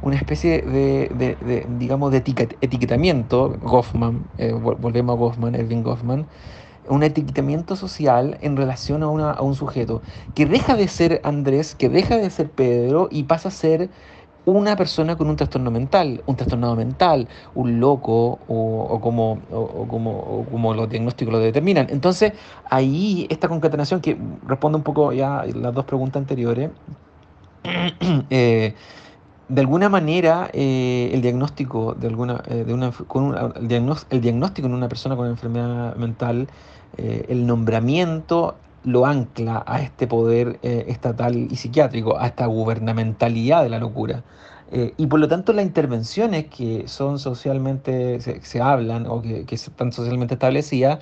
una 0.02 0.16
especie 0.16 0.62
de, 0.62 1.66
digamos, 1.68 2.12
de 2.12 2.18
etiquetamiento, 2.18 3.58
Goffman, 3.62 4.24
eh, 4.38 4.54
volvemos 4.54 5.16
a 5.16 5.20
Goffman, 5.20 5.56
Erwin 5.56 5.84
Goffman, 5.84 6.28
un 6.88 7.04
etiquetamiento 7.04 7.76
social 7.76 8.38
en 8.42 8.58
relación 8.58 9.04
a 9.04 9.42
un 9.42 9.56
sujeto 9.56 10.02
que 10.34 10.46
deja 10.46 10.76
de 10.76 10.88
ser 10.88 11.22
Andrés, 11.24 11.76
que 11.76 11.90
deja 11.90 12.18
de 12.18 12.30
ser 12.30 12.50
Pedro 12.50 13.10
y 13.12 13.24
pasa 13.24 13.50
a 13.50 13.52
ser 13.52 13.90
una 14.45 14.75
persona 14.75 15.15
con 15.15 15.30
un 15.30 15.36
trastorno 15.36 15.71
mental, 15.71 16.23
un 16.25 16.36
trastornado 16.36 16.75
mental, 16.75 17.28
un 17.56 17.80
loco 17.80 18.39
o, 18.47 18.99
como, 19.02 19.39
como, 19.88 20.45
como 20.49 20.73
los 20.73 20.89
diagnósticos 20.89 21.34
lo 21.34 21.39
determinan. 21.39 21.88
Entonces, 21.89 22.34
ahí 22.69 23.28
esta 23.30 23.47
concatenación 23.47 24.02
que 24.02 24.17
responde 24.47 24.78
un 24.78 24.84
poco 24.84 25.13
ya 25.13 25.41
a 25.41 25.45
las 25.45 25.73
dos 25.73 25.86
preguntas 25.86 26.21
anteriores, 26.21 26.71
eh, 28.30 28.73
de 29.47 29.62
alguna 29.62 29.89
manera 29.89 30.49
eh, 30.54 31.10
el 31.13 31.21
diagnóstico 31.21 31.95
de 31.95 32.08
alguna 32.08 32.43
eh, 32.47 32.63
de 32.65 32.73
una, 32.73 32.91
con 32.91 33.36
el, 33.56 33.67
diagnóstico, 33.67 34.67
en 34.67 34.73
una 34.73 34.88
persona 34.88 35.15
con 35.15 35.28
enfermedad 35.28 35.95
mental 35.95 36.47
el 36.97 37.45
nombramiento 37.45 38.56
lo 38.84 39.06
ancla 39.06 39.63
a 39.65 39.82
este 39.82 40.08
poder 40.08 40.60
estatal 40.62 41.36
y 41.36 41.56
psiquiátrico 41.56 42.18
a 42.20 42.28
esta 42.28 42.46
gubernamentalidad 42.46 43.63
de 43.63 43.70
la 43.70 43.80
locura. 43.80 44.24
Y 44.98 45.08
por 45.08 45.20
lo 45.20 45.28
tanto 45.28 45.52
las 45.52 45.65
intervenciones 45.65 46.46
que 46.46 46.88
son 46.88 47.18
socialmente 47.18 48.20
se, 48.22 48.62
hablan 48.62 49.08
o 49.08 49.22
que, 49.22 49.46
que 49.46 49.56
están 49.56 49.92
socialmente 49.92 50.36
establecidas 50.36 51.00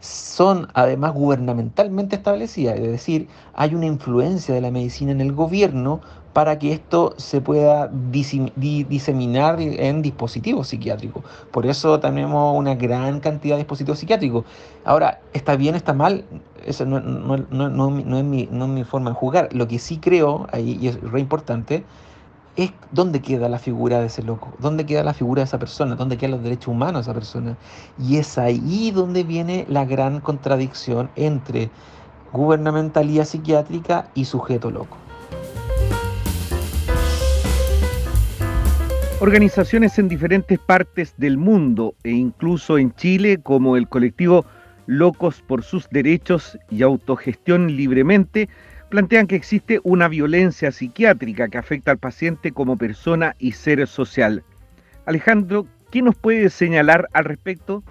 son 0.00 0.68
además 0.74 1.12
gubernamentalmente 1.12 2.16
establecidas, 2.16 2.78
es 2.78 2.90
decir, 2.90 3.28
hay 3.54 3.74
una 3.74 3.86
influencia 3.86 4.54
de 4.54 4.60
la 4.60 4.70
medicina 4.70 5.12
en 5.12 5.20
el 5.20 5.32
gobierno 5.32 6.00
para 6.32 6.56
que 6.58 6.72
esto 6.72 7.14
se 7.16 7.40
pueda 7.40 7.90
diseminar 8.12 9.60
en 9.60 10.02
dispositivos 10.02 10.68
psiquiátricos. 10.68 11.24
Por 11.50 11.66
eso 11.66 11.98
tenemos 11.98 12.56
una 12.56 12.76
gran 12.76 13.18
cantidad 13.18 13.56
de 13.56 13.62
dispositivos 13.62 13.98
psiquiátricos. 13.98 14.44
Ahora, 14.84 15.20
¿está 15.32 15.56
bien, 15.56 15.74
está 15.74 15.94
mal? 15.94 16.24
Eso 16.64 16.84
no, 16.86 17.34
es, 17.34 18.24
mi, 18.24 18.84
forma 18.84 19.10
de 19.10 19.16
jugar. 19.16 19.48
Lo 19.52 19.66
que 19.66 19.80
sí 19.80 19.98
creo, 19.98 20.46
ahí, 20.52 20.78
y 20.80 20.86
es 20.86 21.00
re 21.00 21.18
importante, 21.18 21.82
es 22.58 22.72
dónde 22.90 23.20
queda 23.20 23.48
la 23.48 23.60
figura 23.60 24.00
de 24.00 24.06
ese 24.06 24.20
loco, 24.24 24.52
dónde 24.58 24.84
queda 24.84 25.04
la 25.04 25.14
figura 25.14 25.42
de 25.42 25.44
esa 25.44 25.60
persona, 25.60 25.94
dónde 25.94 26.16
quedan 26.16 26.32
los 26.32 26.42
derechos 26.42 26.66
humanos 26.68 27.06
de 27.06 27.12
esa 27.12 27.14
persona. 27.14 27.56
Y 28.00 28.16
es 28.16 28.36
ahí 28.36 28.90
donde 28.90 29.22
viene 29.22 29.64
la 29.68 29.84
gran 29.84 30.20
contradicción 30.20 31.08
entre 31.14 31.70
gubernamentalidad 32.32 33.26
psiquiátrica 33.26 34.08
y 34.14 34.24
sujeto 34.24 34.72
loco. 34.72 34.96
Organizaciones 39.20 39.96
en 40.00 40.08
diferentes 40.08 40.58
partes 40.58 41.14
del 41.16 41.38
mundo 41.38 41.94
e 42.02 42.10
incluso 42.10 42.76
en 42.76 42.92
Chile, 42.96 43.40
como 43.40 43.76
el 43.76 43.88
colectivo 43.88 44.44
Locos 44.86 45.42
por 45.46 45.62
sus 45.62 45.88
Derechos 45.90 46.58
y 46.70 46.82
Autogestión 46.82 47.76
Libremente, 47.76 48.48
plantean 48.88 49.26
que 49.26 49.36
existe 49.36 49.80
una 49.84 50.08
violencia 50.08 50.72
psiquiátrica 50.72 51.48
que 51.48 51.58
afecta 51.58 51.90
al 51.90 51.98
paciente 51.98 52.52
como 52.52 52.76
persona 52.76 53.36
y 53.38 53.52
ser 53.52 53.86
social. 53.86 54.42
Alejandro, 55.06 55.66
¿qué 55.90 56.02
nos 56.02 56.16
puede 56.16 56.50
señalar 56.50 57.08
al 57.12 57.24
respecto? 57.24 57.82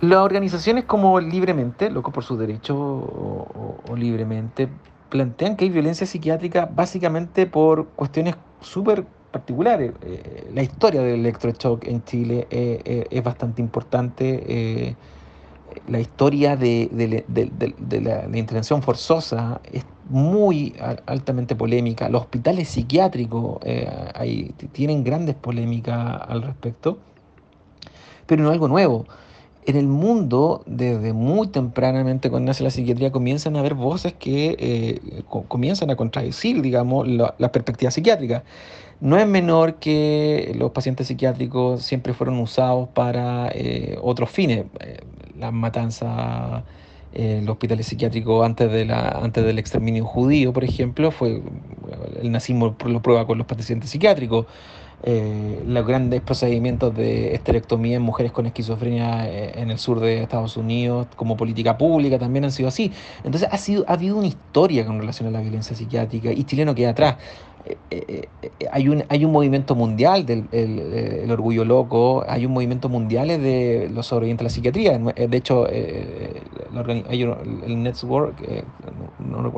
Las 0.00 0.18
organizaciones 0.18 0.84
como 0.84 1.20
Libremente, 1.20 1.90
Locos 1.90 2.12
por 2.12 2.24
sus 2.24 2.38
Derechos 2.38 2.76
o, 2.76 3.94
Libremente, 3.96 4.68
plantean 5.08 5.56
que 5.56 5.64
hay 5.64 5.70
violencia 5.70 6.06
psiquiátrica 6.06 6.68
básicamente 6.72 7.46
por 7.46 7.86
cuestiones 7.88 8.34
súper 8.60 9.04
particulares. 9.30 9.92
Eh, 10.02 10.50
la 10.52 10.62
historia 10.62 11.02
del 11.02 11.20
electroshock 11.20 11.86
en 11.86 12.04
Chile 12.04 12.46
eh, 12.50 12.80
eh, 12.84 13.06
es 13.10 13.22
bastante 13.22 13.62
importante. 13.62 14.96
la 15.88 16.00
historia 16.00 16.56
de, 16.56 16.88
la, 18.00 18.38
intervención 18.38 18.82
forzosa 18.82 19.60
es 19.72 19.84
muy 20.08 20.74
altamente 21.06 21.56
polémica. 21.56 22.08
Los 22.08 22.22
hospitales 22.22 22.68
psiquiátricos 22.68 23.58
tienen 24.72 25.04
grandes 25.04 25.34
polémicas 25.34 26.20
al 26.28 26.42
respecto, 26.42 26.98
pero 28.26 28.42
no 28.42 28.50
algo 28.50 28.68
nuevo. 28.68 29.06
en 29.66 29.76
el 29.76 29.86
mundo, 29.86 30.62
desde 30.66 31.14
muy 31.14 31.48
tempranamente 31.48 32.28
cuando 32.28 32.48
nace 32.48 32.62
la 32.62 32.70
psiquiatría, 32.70 33.10
comienzan 33.10 33.56
a 33.56 33.60
haber 33.60 33.72
voces 33.74 34.12
que 34.12 34.56
eh, 34.58 35.22
comienzan 35.48 35.90
a 35.90 35.96
contradecir, 35.96 36.60
digamos, 36.60 37.08
la, 37.08 37.34
la, 37.38 37.50
perspectiva 37.50 37.90
psiquiátrica. 37.90 38.44
No 39.00 39.18
es 39.18 39.26
menor 39.26 39.76
que 39.76 40.52
los 40.56 40.70
pacientes 40.72 41.08
psiquiátricos 41.08 41.82
siempre 41.82 42.14
fueron 42.14 42.38
usados 42.40 42.88
para 42.90 43.48
eh, 43.52 43.98
otros 44.02 44.30
fines. 44.30 44.66
Eh, 44.80 44.98
la 45.38 45.50
matanza 45.50 46.64
el 47.14 47.48
hospital 47.48 47.82
psiquiátrico 47.82 48.42
antes, 48.44 48.70
de 48.70 48.84
la, 48.84 49.08
antes 49.08 49.44
del 49.44 49.58
exterminio 49.58 50.04
judío, 50.04 50.52
por 50.52 50.64
ejemplo, 50.64 51.10
fue 51.10 51.42
el 52.20 52.32
nazismo 52.32 52.76
lo 52.84 53.02
prueba 53.02 53.26
con 53.26 53.38
los 53.38 53.46
pacientes 53.46 53.90
psiquiátricos. 53.90 54.46
Eh, 55.06 55.62
los 55.66 55.86
grandes 55.86 56.22
procedimientos 56.22 56.94
de 56.96 57.34
esterectomía 57.34 57.96
en 57.96 58.02
mujeres 58.02 58.32
con 58.32 58.46
esquizofrenia 58.46 59.28
eh, 59.28 59.52
en 59.60 59.70
el 59.70 59.78
sur 59.78 60.00
de 60.00 60.22
Estados 60.22 60.56
Unidos 60.56 61.08
como 61.14 61.36
política 61.36 61.76
pública 61.76 62.18
también 62.18 62.44
han 62.44 62.52
sido 62.52 62.68
así. 62.70 62.90
Entonces 63.22 63.48
ha, 63.52 63.58
sido, 63.58 63.84
ha 63.86 63.94
habido 63.94 64.16
una 64.16 64.28
historia 64.28 64.86
con 64.86 64.98
relación 64.98 65.28
a 65.28 65.30
la 65.30 65.42
violencia 65.42 65.76
psiquiátrica 65.76 66.32
y 66.32 66.44
Chile 66.44 66.64
no 66.64 66.74
queda 66.74 66.90
atrás. 66.90 67.16
Eh, 67.66 67.78
eh, 67.90 68.28
eh, 68.42 68.50
hay, 68.70 68.88
un, 68.88 69.04
hay 69.08 69.24
un 69.24 69.32
movimiento 69.32 69.74
mundial 69.74 70.26
del 70.26 70.48
el, 70.52 71.30
orgullo 71.30 71.64
loco, 71.64 72.22
hay 72.28 72.44
un 72.44 72.52
movimiento 72.52 72.90
mundial 72.90 73.28
de 73.28 73.88
los 73.90 74.06
sobrevivientes 74.06 74.42
de 74.42 74.44
la 74.44 74.50
psiquiatría. 74.50 74.98
De 74.98 75.36
hecho, 75.36 75.66
hay 75.66 77.22
el 77.22 77.82
Network, 77.82 78.36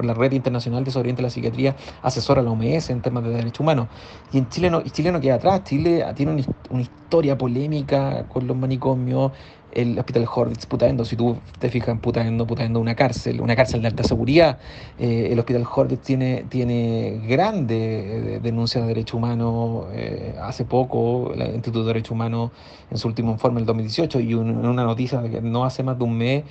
la 0.03 0.15
red 0.15 0.33
internacional 0.33 0.85
de 0.85 0.91
sobrevivientes 0.93 1.23
de 1.23 1.27
la 1.27 1.31
psiquiatría, 1.31 1.77
asesora 2.03 2.43
a 2.43 2.45
la 2.45 2.51
OMS 2.53 2.91
en 2.91 3.03
temas 3.03 3.25
de 3.25 3.31
derechos 3.31 3.61
humanos. 3.61 3.89
Y 4.31 4.39
en 4.39 4.49
Chile 4.51 4.71
no, 4.71 4.83
Chile 4.83 5.11
no 5.11 5.21
queda 5.21 5.35
atrás. 5.35 5.65
Chile 5.65 6.05
tiene 6.15 6.45
una 6.71 6.83
historia 6.83 7.37
polémica 7.37 8.27
con 8.29 8.47
los 8.47 8.57
manicomios 8.57 9.33
el 9.77 9.99
hospital 9.99 10.27
Horvitz 10.35 10.65
Putaendo, 10.65 11.05
si 11.05 11.17
tú 11.17 11.37
te 11.59 11.69
fijas 11.69 11.91
en 11.91 11.99
Putaendo, 11.99 12.47
Putaendo 12.47 12.81
una 12.81 12.95
cárcel, 12.95 13.43
una 13.43 13.55
cárcel 13.55 13.83
de 13.83 13.89
alta 13.89 14.03
seguridad, 14.05 14.59
eh, 14.99 15.29
el 15.31 15.39
hospital 15.39 15.67
Horvitz 15.71 16.01
tiene, 16.01 16.47
tiene 16.49 17.21
grandes 17.29 17.79
eh, 17.79 18.41
denuncias 18.43 18.85
de 18.85 18.89
derechos 18.89 19.15
humanos, 19.15 19.87
eh, 19.93 20.35
hace 20.41 20.65
poco 20.65 21.35
el 21.35 21.43
Instituto 21.55 21.81
de 21.81 21.89
Derechos 21.89 22.13
Humanos 22.13 22.53
en 22.91 22.97
su 22.97 23.07
último 23.07 23.33
informe, 23.33 23.61
el 23.61 23.67
2018, 23.67 24.21
y 24.21 24.33
en 24.33 24.67
una 24.67 24.85
noticia 24.85 25.21
de 25.21 25.31
que 25.31 25.41
no 25.43 25.67
hace 25.67 25.83
más 25.83 25.99
de 25.99 26.05
un 26.05 26.17
mes, 26.17 26.45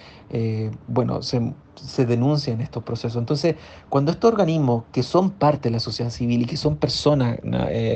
bueno, 0.88 1.24
se, 1.24 1.42
se 1.76 2.06
denuncian 2.06 2.62
estos 2.62 2.84
procesos. 2.84 3.18
Entonces, 3.18 3.56
cuando 3.90 4.12
estos 4.12 4.32
organismos 4.32 4.84
que 4.92 5.04
son 5.04 5.32
parte 5.32 5.70
de 5.70 5.74
la 5.74 5.80
sociedad 5.80 6.12
civil 6.12 6.44
y 6.44 6.46
que 6.46 6.58
son 6.58 6.78
personas 6.78 7.40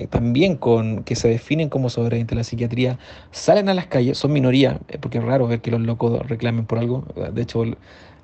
también 0.09 0.57
con 0.57 1.03
que 1.03 1.15
se 1.15 1.29
definen 1.29 1.69
como 1.69 1.89
sobrevivientes 1.89 2.35
de 2.35 2.39
la 2.39 2.43
psiquiatría, 2.43 2.99
salen 3.31 3.69
a 3.69 3.73
las 3.73 3.87
calles, 3.87 4.17
son 4.17 4.33
minoría, 4.33 4.79
porque 5.01 5.19
es 5.19 5.23
raro 5.23 5.47
ver 5.47 5.61
que 5.61 5.71
los 5.71 5.81
locos 5.81 6.27
reclamen 6.27 6.65
por 6.65 6.79
algo. 6.79 7.05
De 7.33 7.41
hecho, 7.41 7.63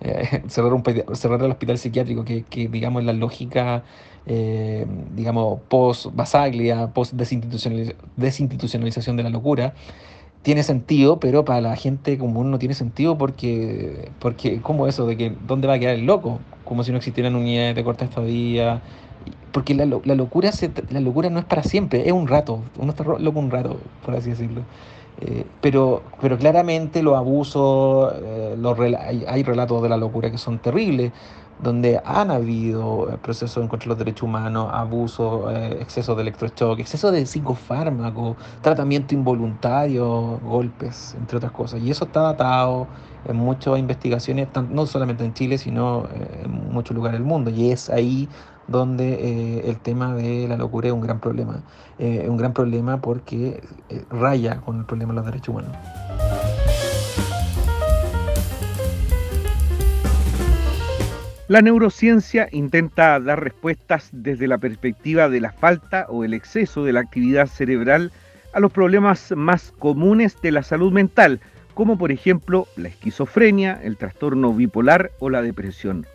eh, 0.01 0.43
cerrar, 0.47 0.73
un, 0.73 0.83
cerrar 1.15 1.41
el 1.43 1.51
hospital 1.51 1.77
psiquiátrico, 1.77 2.25
que, 2.25 2.43
que 2.43 2.67
digamos 2.67 3.03
la 3.03 3.13
lógica, 3.13 3.83
eh, 4.25 4.85
digamos, 5.15 5.61
post-Basaglia, 5.69 6.87
post-desinstitucionalización 6.93 9.17
de 9.17 9.23
la 9.23 9.29
locura, 9.29 9.73
tiene 10.45 10.61
sentido, 10.61 11.19
pero 11.19 11.43
para 11.43 11.59
la 11.59 11.75
gente 11.75 12.19
común 12.19 12.51
no 12.51 12.59
tiene 12.59 12.75
sentido 12.75 13.17
porque, 13.17 14.11
porque 14.19 14.61
¿cómo 14.61 14.85
eso? 14.85 15.07
De 15.07 15.17
que 15.17 15.35
¿dónde 15.47 15.67
va 15.67 15.73
a 15.73 15.79
quedar 15.79 15.95
el 15.95 16.05
loco? 16.05 16.39
Como 16.65 16.83
si 16.83 16.91
no 16.91 16.97
existieran 16.97 17.35
unidades 17.35 17.75
de 17.75 17.83
corta 17.83 18.05
estadía. 18.05 18.79
Porque 19.51 19.73
la, 19.73 19.87
la, 19.87 20.13
locura 20.13 20.51
se, 20.51 20.69
la 20.91 20.99
locura 20.99 21.31
no 21.31 21.39
es 21.39 21.45
para 21.45 21.63
siempre, 21.63 22.03
es 22.05 22.11
un 22.11 22.27
rato. 22.27 22.61
Uno 22.77 22.91
está 22.91 23.03
loco 23.03 23.39
un 23.39 23.49
rato, 23.49 23.79
por 24.05 24.15
así 24.15 24.29
decirlo. 24.29 24.61
Eh, 25.27 25.43
pero, 25.59 26.03
pero 26.21 26.37
claramente 26.37 27.01
los 27.01 27.17
abusos, 27.17 28.13
eh, 28.15 28.55
los, 28.59 28.79
hay, 28.79 29.25
hay, 29.27 29.43
relatos 29.43 29.81
de 29.81 29.89
la 29.89 29.97
locura 29.97 30.29
que 30.29 30.37
son 30.37 30.59
terribles, 30.59 31.11
donde 31.57 31.99
han 32.05 32.29
habido 32.29 33.09
eh, 33.11 33.17
procesos 33.17 33.63
en 33.63 33.67
contra 33.67 33.85
de 33.85 33.89
los 33.89 33.97
derechos 33.97 34.21
humanos, 34.23 34.69
abusos, 34.71 35.51
exceso 35.79 36.13
de 36.13 36.21
electroshock, 36.21 36.77
exceso 36.77 37.11
de 37.11 37.25
psicofármacos, 37.25 38.37
tratamiento 38.61 39.15
involuntario, 39.15 40.39
golpes, 40.43 41.15
entre 41.17 41.37
otras 41.37 41.53
cosas. 41.53 41.81
Y 41.81 41.89
eso 41.89 42.05
está 42.05 42.21
datado 42.21 42.87
en 43.27 43.37
muchas 43.37 43.79
investigaciones, 43.79 44.47
no 44.69 44.85
solamente 44.85 45.25
en 45.25 45.33
Chile, 45.33 45.57
sino 45.57 46.07
en 46.43 46.71
muchos 46.71 46.95
lugares 46.95 47.19
del 47.19 47.27
mundo. 47.27 47.49
Y 47.49 47.71
es 47.71 47.89
ahí 47.89 48.29
donde 48.67 49.13
eh, 49.13 49.69
el 49.69 49.77
tema 49.77 50.13
de 50.15 50.47
la 50.47 50.57
locura 50.57 50.87
es 50.87 50.93
un 50.93 51.01
gran 51.01 51.19
problema. 51.19 51.61
Eh, 51.99 52.21
es 52.23 52.29
un 52.29 52.37
gran 52.37 52.53
problema 52.53 53.01
porque 53.01 53.61
eh, 53.89 54.03
raya 54.09 54.61
con 54.61 54.79
el 54.79 54.85
problema 54.85 55.13
de 55.13 55.15
los 55.17 55.25
derechos 55.25 55.49
humanos. 55.49 55.75
La 61.47 61.61
neurociencia 61.61 62.49
intenta 62.51 63.19
dar 63.19 63.43
respuestas 63.43 64.09
desde 64.11 64.47
la 64.47 64.57
perspectiva 64.57 65.29
de 65.29 65.39
la 65.39 65.51
falta 65.51 66.07
o 66.09 66.23
el 66.23 66.33
exceso 66.33 66.83
de 66.83 66.93
la 66.93 67.01
actividad 67.01 67.45
cerebral 67.45 68.11
a 68.53 68.59
los 68.59 68.71
problemas 68.71 69.31
más 69.35 69.71
comunes 69.77 70.41
de 70.41 70.51
la 70.51 70.63
salud 70.63 70.91
mental, 70.91 71.39
como 71.75 71.99
por 71.99 72.11
ejemplo 72.11 72.67
la 72.77 72.87
esquizofrenia, 72.87 73.79
el 73.83 73.95
trastorno 73.95 74.53
bipolar 74.53 75.11
o 75.19 75.29
la 75.29 75.43
depresión. 75.43 76.07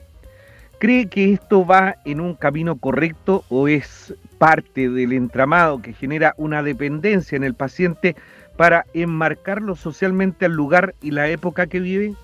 ¿Cree 0.80 1.10
que 1.10 1.34
esto 1.34 1.66
va 1.66 1.96
en 2.06 2.22
un 2.22 2.34
camino 2.34 2.78
correcto 2.78 3.44
o 3.50 3.68
es 3.68 4.14
parte 4.38 4.88
del 4.88 5.12
entramado 5.12 5.82
que 5.82 5.92
genera 5.92 6.32
una 6.38 6.62
dependencia 6.62 7.36
en 7.36 7.44
el 7.44 7.52
paciente 7.52 8.16
para 8.56 8.86
enmarcarlo 8.94 9.76
socialmente 9.76 10.46
al 10.46 10.52
lugar 10.52 10.94
y 11.02 11.10
la 11.10 11.28
época 11.28 11.66
que 11.66 11.80
vive? 11.80 12.14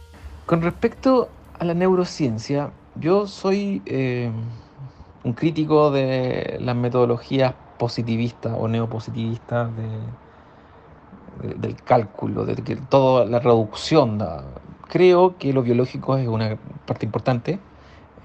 Con 0.46 0.62
respecto 0.62 1.28
a 1.58 1.66
la 1.66 1.74
neurociencia, 1.74 2.70
yo 2.94 3.26
soy 3.26 3.82
eh, 3.84 4.30
un 5.22 5.34
crítico 5.34 5.90
de 5.90 6.56
las 6.58 6.76
metodologías 6.76 7.52
positivistas 7.78 8.54
o 8.56 8.68
neopositivistas 8.68 9.68
del 11.42 11.76
cálculo, 11.84 12.46
de 12.46 12.54
que 12.54 12.76
toda 12.76 13.26
la 13.26 13.38
reducción. 13.38 14.18
Creo 14.88 15.36
que 15.36 15.52
lo 15.52 15.62
biológico 15.62 16.16
es 16.16 16.26
una 16.26 16.56
parte 16.86 17.04
importante 17.04 17.58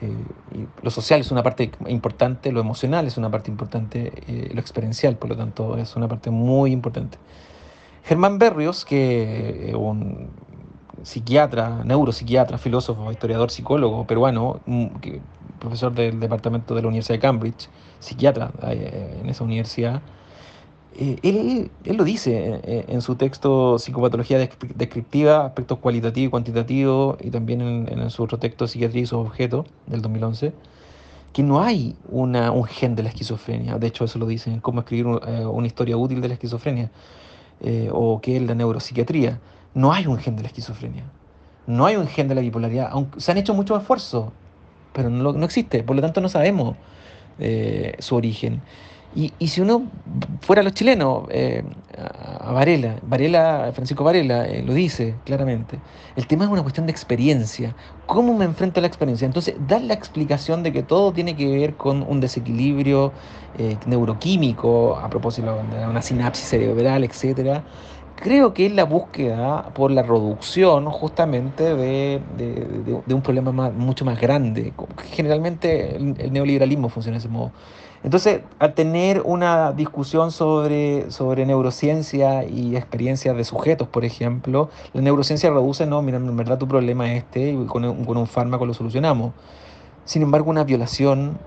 eh, 0.01 0.67
lo 0.81 0.89
social 0.89 1.21
es 1.21 1.31
una 1.31 1.43
parte 1.43 1.71
importante, 1.87 2.51
lo 2.51 2.59
emocional 2.59 3.05
es 3.07 3.17
una 3.17 3.29
parte 3.29 3.51
importante, 3.51 4.11
eh, 4.27 4.49
lo 4.53 4.59
experiencial, 4.59 5.15
por 5.15 5.29
lo 5.29 5.37
tanto, 5.37 5.77
es 5.77 5.95
una 5.95 6.07
parte 6.07 6.31
muy 6.31 6.71
importante. 6.71 7.17
Germán 8.03 8.39
Berrios, 8.39 8.83
que 8.83 9.69
es 9.69 9.75
un 9.75 10.29
psiquiatra, 11.03 11.83
neuropsiquiatra, 11.83 12.57
filósofo, 12.57 13.11
historiador, 13.11 13.51
psicólogo 13.51 14.05
peruano, 14.05 14.59
mm, 14.65 14.87
profesor 15.59 15.93
del 15.93 16.19
departamento 16.19 16.75
de 16.75 16.81
la 16.81 16.87
Universidad 16.87 17.15
de 17.15 17.19
Cambridge, 17.19 17.69
psiquiatra 17.99 18.51
eh, 18.63 19.19
en 19.21 19.29
esa 19.29 19.43
universidad, 19.43 20.01
eh, 20.93 21.17
él, 21.23 21.71
lo 21.85 22.03
dice 22.03 22.59
eh, 22.63 22.85
en, 22.87 23.01
su 23.01 23.15
texto 23.15 23.79
Psicopatología 23.79 24.37
Descriptiva, 24.75 25.45
aspectos 25.45 25.79
cualitativos 25.79 26.27
y 26.27 26.29
cuantitativos, 26.29 27.17
y 27.21 27.29
también 27.29 27.61
en, 27.61 28.09
su 28.09 28.23
otro 28.23 28.37
texto 28.37 28.67
Psiquiatría 28.67 29.03
y 29.03 29.05
sus 29.05 29.19
objetos, 29.19 29.65
del 29.87 30.01
2011, 30.01 30.53
que 31.31 31.43
no 31.43 31.61
hay 31.61 31.95
un 32.09 32.35
gen 32.65 32.95
de 32.95 33.03
la 33.03 33.09
esquizofrenia. 33.09 33.77
De 33.77 33.87
hecho, 33.87 34.03
eso 34.03 34.19
lo 34.19 34.25
dicen, 34.27 34.59
cómo 34.59 34.81
escribir 34.81 35.05
eh, 35.27 35.45
una 35.45 35.67
historia 35.67 35.95
útil 35.95 36.19
de 36.19 36.27
la 36.27 36.33
esquizofrenia, 36.33 36.91
o 37.91 38.19
qué 38.21 38.37
es 38.37 38.41
la 38.41 38.55
neuropsiquiatría. 38.55 39.39
No 39.75 39.93
hay 39.93 40.07
un 40.07 40.17
gen 40.17 40.35
de 40.35 40.41
la 40.41 40.47
esquizofrenia. 40.47 41.03
No 41.67 41.85
hay 41.85 41.95
un 41.95 42.07
gen 42.07 42.27
de 42.27 42.35
la 42.35 42.41
bipolaridad. 42.41 42.89
Aunque 42.91 43.21
se 43.21 43.31
han 43.31 43.37
hecho 43.37 43.53
muchos 43.53 43.79
esfuerzos, 43.79 44.31
pero 44.93 45.11
no 45.11 45.45
existe. 45.45 45.83
Por 45.83 45.95
lo 45.95 46.01
tanto, 46.01 46.21
no 46.21 46.27
sabemos 46.27 46.75
su 47.99 48.15
origen. 48.15 48.61
Y, 49.13 49.47
si 49.47 49.59
uno 49.59 49.91
fuera 50.41 50.63
los 50.63 50.73
chilenos, 50.73 51.25
eh, 51.29 51.63
a 51.97 52.51
Varela, 52.53 52.95
Varela, 53.03 53.71
Francisco 53.73 54.05
Varela 54.05 54.47
eh, 54.47 54.63
lo 54.63 54.73
dice 54.73 55.15
claramente, 55.25 55.79
el 56.15 56.27
tema 56.27 56.45
es 56.45 56.49
una 56.49 56.61
cuestión 56.61 56.85
de 56.85 56.93
experiencia. 56.93 57.75
¿Cómo 58.05 58.33
me 58.33 58.45
enfrento 58.45 58.79
a 58.79 58.81
la 58.81 58.87
experiencia? 58.87 59.25
Entonces, 59.25 59.55
dar 59.59 59.81
la 59.81 59.93
explicación 59.93 60.63
de 60.63 60.71
que 60.71 60.83
todo 60.83 61.11
tiene 61.11 61.35
que 61.35 61.45
ver 61.45 61.75
con 61.75 62.03
un 62.03 62.21
desequilibrio 62.21 63.11
eh, 63.57 63.77
neuroquímico, 63.85 64.97
a 64.97 65.09
propósito 65.09 65.61
de 65.63 65.85
una 65.85 66.01
sinapsis 66.01 66.47
cerebral, 66.47 67.03
etcétera, 67.03 67.65
creo 68.15 68.53
que 68.53 68.67
es 68.67 68.71
la 68.71 68.85
búsqueda 68.85 69.73
por 69.73 69.91
la 69.91 70.03
reducción 70.03 70.85
justamente 70.89 71.75
de, 71.75 73.03
un 73.07 73.21
problema 73.21 73.51
mucho 73.71 74.05
más 74.05 74.19
grande. 74.21 74.73
Generalmente 75.11 75.97
el 75.97 76.31
neoliberalismo 76.31 76.87
funciona 76.89 77.15
de 77.17 77.19
ese 77.19 77.29
modo 77.29 77.51
entonces, 78.03 78.41
al 78.57 78.73
tener 78.73 79.21
una 79.23 79.73
discusión 79.73 80.31
sobre, 80.31 81.11
sobre 81.11 81.45
neurociencia 81.45 82.43
y 82.43 82.75
experiencias 82.75 83.37
de 83.37 83.43
sujetos, 83.43 83.87
por 83.87 84.05
ejemplo, 84.05 84.69
la 84.93 85.01
neurociencia 85.01 85.51
reduce, 85.51 85.85
no, 85.85 86.01
mira, 86.01 86.17
en 86.17 86.35
verdad 86.35 86.57
tu 86.57 86.67
problema 86.67 87.11
es 87.11 87.23
este 87.23 87.51
y 87.51 87.65
con 87.65 87.85
un, 87.85 88.05
con 88.05 88.17
un 88.17 88.25
fármaco 88.25 88.65
lo 88.65 88.73
solucionamos. 88.73 89.33
Sin 90.05 90.23
embargo, 90.23 90.49
una 90.49 90.63
violación 90.63 91.37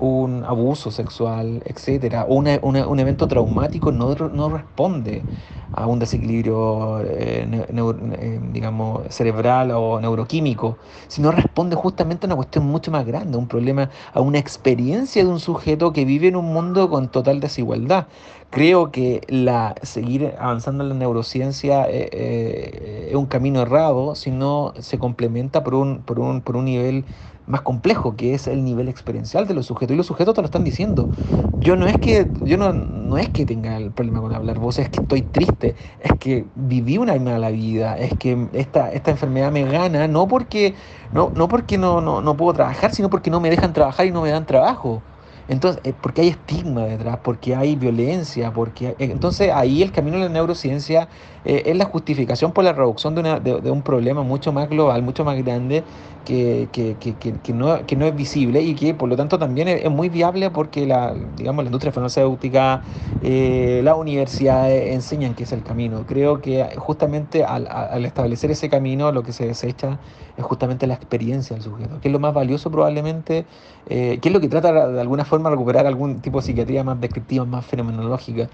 un 0.00 0.44
abuso 0.44 0.90
sexual, 0.90 1.62
etcétera, 1.64 2.26
o 2.28 2.34
un 2.36 2.98
evento 3.00 3.28
traumático 3.28 3.92
no, 3.92 4.14
no 4.14 4.48
responde 4.48 5.24
a 5.72 5.86
un 5.86 5.98
desequilibrio 5.98 7.00
eh, 7.00 7.46
eh, 7.48 8.40
digamos, 8.52 9.02
cerebral 9.14 9.70
o 9.70 10.00
neuroquímico, 10.00 10.78
sino 11.08 11.30
responde 11.30 11.76
justamente 11.76 12.26
a 12.26 12.28
una 12.28 12.36
cuestión 12.36 12.66
mucho 12.66 12.90
más 12.90 13.06
grande, 13.06 13.36
a 13.36 13.38
un 13.38 13.46
problema, 13.46 13.90
a 14.12 14.20
una 14.20 14.38
experiencia 14.38 15.22
de 15.24 15.30
un 15.30 15.40
sujeto 15.40 15.92
que 15.92 16.04
vive 16.04 16.28
en 16.28 16.36
un 16.36 16.52
mundo 16.52 16.90
con 16.90 17.08
total 17.08 17.40
desigualdad. 17.40 18.08
Creo 18.50 18.90
que 18.90 19.20
la, 19.28 19.76
seguir 19.82 20.34
avanzando 20.40 20.82
en 20.82 20.88
la 20.90 20.94
neurociencia 20.96 21.86
eh, 21.88 23.08
es 23.10 23.14
un 23.14 23.26
camino 23.26 23.62
errado 23.62 24.16
si 24.16 24.32
no 24.32 24.74
se 24.80 24.98
complementa 24.98 25.62
por 25.62 25.74
un, 25.74 26.02
por 26.02 26.18
un, 26.18 26.40
por 26.42 26.56
un 26.56 26.64
nivel 26.64 27.04
más 27.50 27.62
complejo, 27.62 28.16
que 28.16 28.34
es 28.34 28.46
el 28.46 28.64
nivel 28.64 28.88
experiencial 28.88 29.46
de 29.46 29.54
los 29.54 29.66
sujetos. 29.66 29.94
Y 29.94 29.96
los 29.96 30.06
sujetos 30.06 30.34
te 30.34 30.40
lo 30.40 30.46
están 30.46 30.64
diciendo. 30.64 31.10
Yo 31.58 31.76
no 31.76 31.86
es 31.86 31.98
que, 31.98 32.30
yo 32.40 32.56
no, 32.56 32.72
no 32.72 33.18
es 33.18 33.28
que 33.28 33.44
tenga 33.44 33.76
el 33.76 33.90
problema 33.92 34.20
con 34.20 34.34
hablar 34.34 34.58
voz, 34.58 34.78
es 34.78 34.88
que 34.88 35.00
estoy 35.00 35.22
triste, 35.22 35.76
es 36.00 36.12
que 36.18 36.46
viví 36.54 36.98
una 36.98 37.14
mala 37.16 37.50
vida, 37.50 37.98
es 37.98 38.14
que 38.18 38.48
esta, 38.52 38.92
esta 38.92 39.10
enfermedad 39.10 39.52
me 39.52 39.64
gana, 39.64 40.08
no 40.08 40.28
porque 40.28 40.74
no, 41.12 41.32
no, 41.34 41.48
porque 41.48 41.76
no, 41.78 42.00
no, 42.00 42.22
no 42.22 42.36
puedo 42.36 42.54
trabajar, 42.54 42.92
sino 42.92 43.10
porque 43.10 43.30
no 43.30 43.40
me 43.40 43.50
dejan 43.50 43.72
trabajar 43.72 44.06
y 44.06 44.10
no 44.12 44.22
me 44.22 44.30
dan 44.30 44.46
trabajo. 44.46 45.04
Entonces, 45.50 45.80
eh, 45.84 45.94
porque 46.00 46.20
hay 46.22 46.28
estigma 46.28 46.84
detrás, 46.84 47.18
porque 47.24 47.56
hay 47.56 47.74
violencia, 47.74 48.52
porque 48.52 48.94
entonces 49.00 49.50
ahí 49.52 49.82
el 49.82 49.90
camino 49.90 50.18
de 50.18 50.24
la 50.24 50.28
neurociencia 50.28 51.08
eh, 51.44 51.62
es 51.66 51.76
la 51.76 51.84
justificación 51.84 52.52
por 52.52 52.64
la 52.64 52.72
reducción 52.72 53.14
de, 53.14 53.20
una, 53.20 53.40
de, 53.40 53.70
un 53.70 53.82
problema 53.82 54.22
mucho 54.22 54.52
más 54.52 54.68
global, 54.68 55.02
mucho 55.02 55.24
más 55.24 55.42
grande, 55.42 55.84
que, 56.24 56.68
que, 56.70 56.96
que, 56.98 57.14
que, 57.14 57.52
no, 57.52 57.86
que 57.86 57.96
no 57.96 58.06
es 58.06 58.14
visible 58.14 58.60
y 58.62 58.74
que 58.74 58.94
por 58.94 59.08
lo 59.08 59.16
tanto 59.16 59.38
también 59.38 59.68
es, 59.68 59.90
muy 59.90 60.08
viable 60.08 60.50
porque 60.50 60.86
la, 60.86 61.14
digamos, 61.36 61.64
la 61.64 61.68
industria 61.68 61.92
farmacéutica, 61.92 62.82
eh, 63.22 63.80
las 63.82 63.96
universidades 63.96 64.94
enseñan 64.94 65.34
que 65.34 65.44
es 65.44 65.52
el 65.52 65.62
camino. 65.62 66.04
Creo 66.06 66.40
que 66.40 66.64
justamente 66.76 67.44
al, 67.44 67.66
al, 67.68 68.04
establecer 68.04 68.50
ese 68.50 68.68
camino 68.68 69.12
lo 69.12 69.22
que 69.22 69.32
se 69.32 69.46
desecha 69.46 69.98
es 70.36 70.44
justamente 70.44 70.86
la 70.86 70.94
experiencia 70.94 71.54
del 71.54 71.64
sujeto, 71.64 72.00
que 72.00 72.08
es 72.08 72.12
lo 72.12 72.18
más 72.18 72.34
valioso 72.34 72.70
probablemente, 72.70 73.44
eh, 73.88 74.18
que 74.20 74.28
es 74.28 74.32
lo 74.32 74.40
que 74.40 74.48
trata 74.48 74.88
de 74.88 75.00
alguna 75.00 75.24
forma 75.24 75.50
de 75.50 75.56
recuperar 75.56 75.86
algún 75.86 76.20
tipo 76.20 76.38
de 76.38 76.46
psiquiatría 76.46 76.84
más 76.84 77.00
descriptiva, 77.00 77.44
más 77.44 77.64
fenomenológica, 77.66 78.48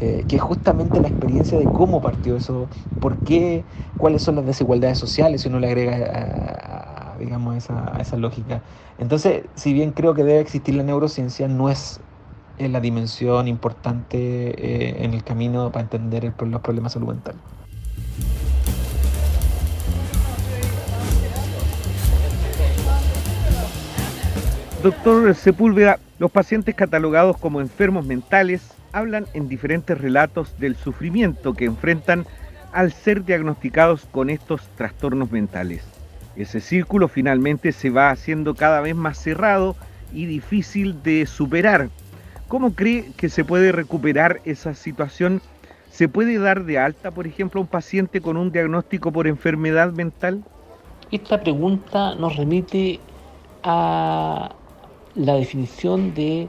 eh, 0.00 0.24
que 0.26 0.36
es 0.36 0.42
justamente 0.42 1.00
la 1.00 1.08
experiencia 1.08 1.58
de 1.58 1.64
cómo 1.64 2.00
partió 2.00 2.27
eso, 2.36 2.68
por 3.00 3.16
qué, 3.18 3.64
cuáles 3.96 4.22
son 4.22 4.36
las 4.36 4.46
desigualdades 4.46 4.98
sociales, 4.98 5.42
si 5.42 5.48
uno 5.48 5.58
le 5.58 5.68
agrega 5.68 5.96
a 5.96 6.88
digamos, 7.18 7.56
esa, 7.56 7.96
esa 8.00 8.16
lógica. 8.16 8.62
Entonces, 8.98 9.44
si 9.54 9.72
bien 9.72 9.92
creo 9.92 10.14
que 10.14 10.24
debe 10.24 10.40
existir 10.40 10.74
la 10.74 10.82
neurociencia, 10.82 11.48
no 11.48 11.68
es 11.68 12.00
la 12.58 12.80
dimensión 12.80 13.46
importante 13.46 14.16
eh, 14.18 15.04
en 15.04 15.14
el 15.14 15.22
camino 15.22 15.70
para 15.70 15.82
entender 15.82 16.32
los 16.40 16.60
problemas 16.60 16.92
de 16.92 16.94
salud 16.94 17.14
mental. 17.14 17.36
Doctor 24.82 25.34
Sepúlveda, 25.34 25.98
los 26.18 26.30
pacientes 26.30 26.74
catalogados 26.74 27.36
como 27.36 27.60
enfermos 27.60 28.06
mentales 28.06 28.77
hablan 28.92 29.26
en 29.34 29.48
diferentes 29.48 29.98
relatos 29.98 30.58
del 30.58 30.76
sufrimiento 30.76 31.54
que 31.54 31.66
enfrentan 31.66 32.26
al 32.72 32.92
ser 32.92 33.24
diagnosticados 33.24 34.06
con 34.10 34.30
estos 34.30 34.62
trastornos 34.76 35.30
mentales. 35.30 35.84
Ese 36.36 36.60
círculo 36.60 37.08
finalmente 37.08 37.72
se 37.72 37.90
va 37.90 38.10
haciendo 38.10 38.54
cada 38.54 38.80
vez 38.80 38.94
más 38.94 39.18
cerrado 39.18 39.74
y 40.12 40.26
difícil 40.26 41.02
de 41.02 41.26
superar. 41.26 41.88
¿Cómo 42.46 42.74
cree 42.74 43.10
que 43.16 43.28
se 43.28 43.44
puede 43.44 43.72
recuperar 43.72 44.40
esa 44.44 44.74
situación? 44.74 45.42
¿Se 45.90 46.08
puede 46.08 46.38
dar 46.38 46.64
de 46.64 46.78
alta, 46.78 47.10
por 47.10 47.26
ejemplo, 47.26 47.60
a 47.60 47.62
un 47.62 47.68
paciente 47.68 48.20
con 48.20 48.36
un 48.36 48.52
diagnóstico 48.52 49.10
por 49.10 49.26
enfermedad 49.26 49.92
mental? 49.92 50.44
Esta 51.10 51.40
pregunta 51.40 52.14
nos 52.14 52.36
remite 52.36 53.00
a 53.62 54.54
la 55.14 55.34
definición 55.34 56.14
de 56.14 56.48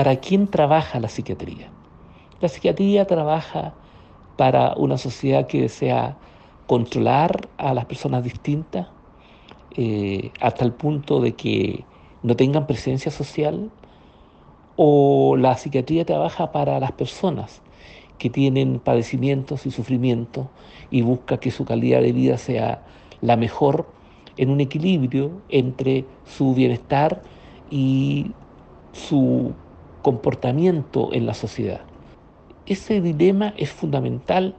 para 0.00 0.16
quién 0.16 0.46
trabaja 0.46 0.98
la 0.98 1.10
psiquiatría. 1.10 1.68
La 2.40 2.48
psiquiatría 2.48 3.04
trabaja 3.04 3.74
para 4.38 4.72
una 4.76 4.96
sociedad 4.96 5.46
que 5.46 5.60
desea 5.60 6.16
controlar 6.66 7.50
a 7.58 7.74
las 7.74 7.84
personas 7.84 8.24
distintas 8.24 8.86
eh, 9.76 10.30
hasta 10.40 10.64
el 10.64 10.72
punto 10.72 11.20
de 11.20 11.32
que 11.32 11.84
no 12.22 12.34
tengan 12.34 12.66
presencia 12.66 13.12
social 13.12 13.70
o 14.74 15.36
la 15.36 15.58
psiquiatría 15.58 16.06
trabaja 16.06 16.50
para 16.50 16.80
las 16.80 16.92
personas 16.92 17.60
que 18.16 18.30
tienen 18.30 18.80
padecimientos 18.80 19.66
y 19.66 19.70
sufrimientos 19.70 20.46
y 20.90 21.02
busca 21.02 21.36
que 21.40 21.50
su 21.50 21.66
calidad 21.66 22.00
de 22.00 22.12
vida 22.12 22.38
sea 22.38 22.86
la 23.20 23.36
mejor 23.36 23.86
en 24.38 24.48
un 24.48 24.62
equilibrio 24.62 25.42
entre 25.50 26.06
su 26.24 26.54
bienestar 26.54 27.22
y 27.68 28.30
su 28.92 29.52
comportamiento 30.02 31.10
en 31.12 31.26
la 31.26 31.34
sociedad. 31.34 31.80
Ese 32.66 33.00
dilema 33.00 33.54
es 33.56 33.70
fundamental 33.70 34.54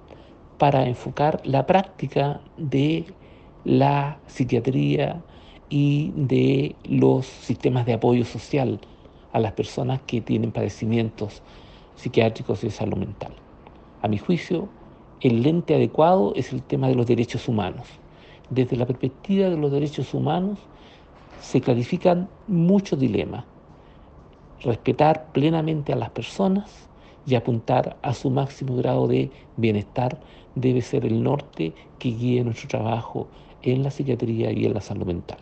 para 0.57 0.87
enfocar 0.87 1.41
la 1.43 1.65
práctica 1.65 2.41
de 2.57 3.05
la 3.63 4.19
psiquiatría 4.27 5.21
y 5.69 6.11
de 6.15 6.75
los 6.83 7.25
sistemas 7.25 7.85
de 7.85 7.93
apoyo 7.93 8.25
social 8.25 8.79
a 9.31 9.39
las 9.39 9.53
personas 9.53 10.01
que 10.05 10.21
tienen 10.21 10.51
padecimientos 10.51 11.41
psiquiátricos 11.95 12.63
y 12.63 12.67
de 12.67 12.71
salud 12.71 12.97
mental. 12.97 13.33
A 14.01 14.07
mi 14.07 14.17
juicio, 14.17 14.67
el 15.21 15.43
lente 15.43 15.75
adecuado 15.75 16.33
es 16.35 16.51
el 16.51 16.63
tema 16.63 16.87
de 16.87 16.95
los 16.95 17.05
derechos 17.05 17.47
humanos. 17.47 17.87
Desde 18.49 18.75
la 18.75 18.85
perspectiva 18.85 19.49
de 19.49 19.57
los 19.57 19.71
derechos 19.71 20.13
humanos 20.13 20.59
se 21.39 21.61
clarifican 21.61 22.27
muchos 22.47 22.99
dilemas. 22.99 23.45
Respetar 24.63 25.31
plenamente 25.31 25.91
a 25.91 25.95
las 25.95 26.11
personas 26.11 26.89
y 27.25 27.35
apuntar 27.35 27.97
a 28.01 28.13
su 28.13 28.29
máximo 28.29 28.75
grado 28.75 29.07
de 29.07 29.31
bienestar 29.57 30.19
debe 30.55 30.81
ser 30.81 31.05
el 31.05 31.23
norte 31.23 31.73
que 31.99 32.09
guíe 32.09 32.43
nuestro 32.43 32.67
trabajo 32.67 33.27
en 33.61 33.83
la 33.83 33.91
psiquiatría 33.91 34.51
y 34.51 34.65
en 34.65 34.73
la 34.73 34.81
salud 34.81 35.05
mental. 35.05 35.39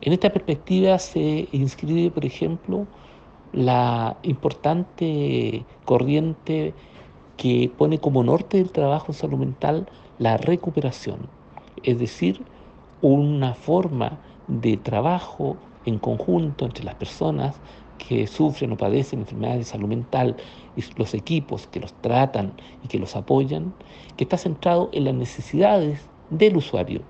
En 0.00 0.12
esta 0.12 0.30
perspectiva 0.30 0.98
se 0.98 1.48
inscribe, 1.52 2.10
por 2.10 2.24
ejemplo, 2.24 2.86
la 3.52 4.18
importante 4.22 5.64
corriente 5.84 6.74
que 7.36 7.70
pone 7.76 7.98
como 7.98 8.22
norte 8.22 8.58
del 8.58 8.70
trabajo 8.70 9.06
en 9.08 9.14
salud 9.14 9.38
mental 9.38 9.88
la 10.18 10.36
recuperación, 10.36 11.30
es 11.82 11.98
decir, 11.98 12.44
una 13.00 13.54
forma 13.54 14.18
de 14.48 14.76
trabajo 14.76 15.56
en 15.84 15.98
conjunto 15.98 16.64
entre 16.64 16.84
las 16.84 16.94
personas 16.94 17.60
que 18.08 18.26
sufren 18.26 18.72
o 18.72 18.76
padecen 18.76 19.20
enfermedades 19.20 19.60
de 19.60 19.64
salud 19.64 19.88
mental 19.88 20.36
y 20.76 20.82
los 20.96 21.14
equipos 21.14 21.66
que 21.68 21.80
los 21.80 21.92
tratan 22.00 22.52
y 22.84 22.88
que 22.88 22.98
los 22.98 23.16
apoyan, 23.16 23.72
que 24.16 24.24
está 24.24 24.36
centrado 24.36 24.90
en 24.92 25.04
las 25.04 25.14
necesidades 25.14 26.06
del 26.30 26.56
usuario 26.56 27.02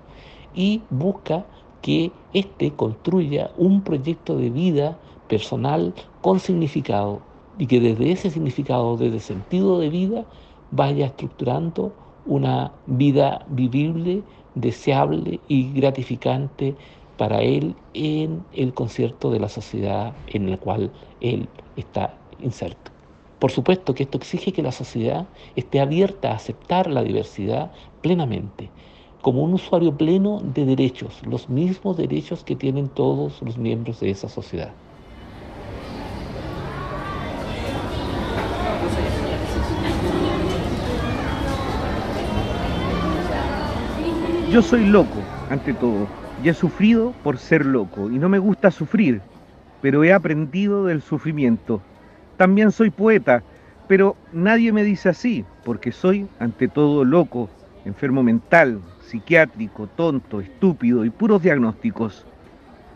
y 0.53 0.81
busca 0.89 1.45
que 1.81 2.11
éste 2.33 2.71
construya 2.71 3.51
un 3.57 3.81
proyecto 3.81 4.37
de 4.37 4.49
vida 4.49 4.97
personal 5.27 5.93
con 6.21 6.39
significado 6.39 7.21
y 7.57 7.67
que 7.67 7.79
desde 7.79 8.11
ese 8.11 8.29
significado, 8.29 8.97
desde 8.97 9.19
sentido 9.19 9.79
de 9.79 9.89
vida, 9.89 10.25
vaya 10.71 11.07
estructurando 11.07 11.93
una 12.25 12.71
vida 12.87 13.45
vivible, 13.49 14.23
deseable 14.55 15.39
y 15.47 15.71
gratificante 15.73 16.75
para 17.17 17.41
él 17.41 17.75
en 17.93 18.43
el 18.53 18.73
concierto 18.73 19.31
de 19.31 19.39
la 19.39 19.49
sociedad 19.49 20.13
en 20.27 20.49
la 20.49 20.57
cual 20.57 20.91
él 21.21 21.47
está 21.75 22.17
inserto. 22.41 22.91
Por 23.39 23.51
supuesto 23.51 23.93
que 23.93 24.03
esto 24.03 24.17
exige 24.17 24.53
que 24.53 24.63
la 24.63 24.71
sociedad 24.71 25.27
esté 25.55 25.79
abierta 25.79 26.31
a 26.31 26.35
aceptar 26.35 26.89
la 26.89 27.03
diversidad 27.03 27.71
plenamente, 28.01 28.69
como 29.21 29.43
un 29.43 29.53
usuario 29.53 29.95
pleno 29.97 30.41
de 30.41 30.65
derechos, 30.65 31.21
los 31.25 31.49
mismos 31.49 31.97
derechos 31.97 32.43
que 32.43 32.55
tienen 32.55 32.87
todos 32.89 33.41
los 33.41 33.57
miembros 33.57 33.99
de 33.99 34.09
esa 34.11 34.29
sociedad. 34.29 34.71
Yo 44.51 44.61
soy 44.61 44.85
loco, 44.85 45.19
ante 45.49 45.73
todo, 45.73 46.07
he 46.49 46.53
sufrido 46.53 47.13
por 47.23 47.37
ser 47.37 47.65
loco, 47.65 48.09
y 48.09 48.19
no 48.19 48.29
me 48.29 48.39
gusta 48.39 48.71
sufrir, 48.71 49.21
pero 49.81 50.03
he 50.03 50.13
aprendido 50.13 50.85
del 50.85 51.01
sufrimiento 51.01 51.81
también 52.37 52.71
soy 52.71 52.89
poeta, 52.89 53.43
pero 53.87 54.17
nadie 54.33 54.73
me 54.73 54.83
dice 54.83 55.09
así, 55.09 55.45
porque 55.63 55.91
soy 55.91 56.27
ante 56.39 56.67
todo 56.67 57.05
loco, 57.05 57.49
enfermo 57.85 58.23
mental, 58.23 58.81
psiquiátrico, 58.99 59.87
tonto, 59.87 60.41
estúpido 60.41 61.05
y 61.05 61.09
puros 61.09 61.41
diagnósticos. 61.41 62.25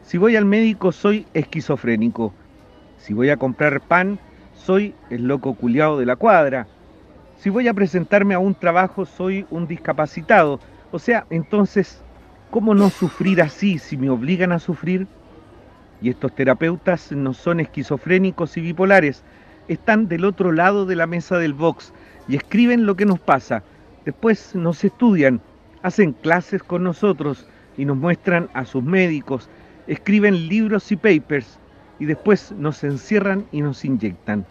Si 0.02 0.18
voy 0.18 0.36
al 0.36 0.46
médico 0.46 0.92
soy 0.92 1.28
esquizofrénico 1.34 2.34
Si 2.98 3.14
voy 3.14 3.30
a 3.30 3.38
comprar 3.38 3.80
pan, 3.80 4.20
soy 4.54 4.94
el 5.10 5.26
loco 5.28 5.54
culiado 5.54 6.00
de 6.00 6.06
la 6.06 6.18
cuadra. 6.18 6.68
Si 7.38 7.50
voy 7.50 7.70
a 7.70 7.74
presentarme 7.74 8.34
a 8.34 8.40
un 8.40 8.56
trabajo, 8.56 9.06
soy 9.06 9.46
un 9.50 9.68
discapacitado. 9.68 10.60
O 10.92 11.00
sea, 11.00 11.26
entonces, 11.30 12.04
¿cómo 12.52 12.74
no 12.74 12.90
sufrir 12.90 13.42
así 13.42 13.78
si 13.78 13.98
me 13.98 14.10
obligan 14.10 14.52
a 14.52 14.60
sufrir? 14.60 15.08
Y 16.02 16.10
estos 16.10 16.34
terapeutas 16.34 17.12
no 17.12 17.34
son 17.34 17.60
esquizofrénicos 17.60 18.58
y 18.58 18.62
bipolares, 18.62 19.24
están 19.68 20.08
del 20.08 20.26
otro 20.26 20.52
lado 20.52 20.86
de 20.86 20.96
la 20.96 21.08
mesa 21.08 21.38
del 21.38 21.54
box 21.54 21.94
y 22.28 22.36
escriben 22.36 22.86
lo 22.86 22.96
que 22.96 23.06
nos 23.06 23.20
pasa. 23.20 23.64
Después 24.06 24.56
nos 24.56 24.84
estudian, 24.84 25.42
hacen 25.84 26.14
clases 26.14 26.64
con 26.64 26.84
nosotros 26.84 27.46
y 27.78 27.86
nos 27.86 27.98
muestran 27.98 28.50
a 28.54 28.66
sus 28.66 28.84
médicos, 28.84 29.50
escriben 29.88 30.48
libros 30.48 30.92
y 30.92 30.96
papers 30.96 31.60
y 32.00 32.06
después 32.06 32.52
nos 32.54 32.84
encierran 32.84 33.46
y 33.52 33.62
nos 33.62 33.86
inyectan. 33.86 34.46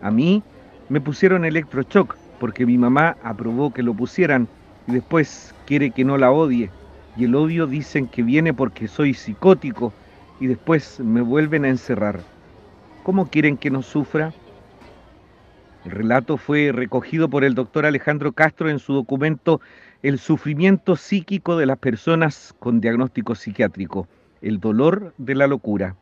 A 0.00 0.10
mí 0.10 0.42
me 0.88 1.00
pusieron 1.00 1.44
electroshock 1.44 2.16
porque 2.40 2.66
mi 2.66 2.78
mamá 2.78 3.16
aprobó 3.22 3.72
que 3.72 3.82
lo 3.82 3.94
pusieran 3.94 4.48
y 4.88 4.92
después 4.92 5.54
quiere 5.66 5.90
que 5.90 6.04
no 6.04 6.18
la 6.18 6.32
odie. 6.32 6.70
Y 7.16 7.24
el 7.24 7.34
odio 7.34 7.66
dicen 7.66 8.06
que 8.06 8.22
viene 8.22 8.54
porque 8.54 8.88
soy 8.88 9.12
psicótico 9.12 9.92
y 10.40 10.46
después 10.46 10.98
me 11.00 11.20
vuelven 11.20 11.64
a 11.64 11.68
encerrar. 11.68 12.20
¿Cómo 13.02 13.28
quieren 13.28 13.56
que 13.56 13.70
no 13.70 13.82
sufra? 13.82 14.32
El 15.84 15.90
relato 15.90 16.36
fue 16.36 16.70
recogido 16.72 17.28
por 17.28 17.44
el 17.44 17.54
doctor 17.54 17.84
Alejandro 17.84 18.32
Castro 18.32 18.70
en 18.70 18.78
su 18.78 18.94
documento 18.94 19.60
El 20.02 20.18
sufrimiento 20.18 20.96
psíquico 20.96 21.56
de 21.56 21.66
las 21.66 21.78
personas 21.78 22.54
con 22.58 22.80
diagnóstico 22.80 23.34
psiquiátrico, 23.34 24.08
el 24.40 24.58
dolor 24.58 25.12
de 25.18 25.34
la 25.34 25.46
locura. 25.46 25.96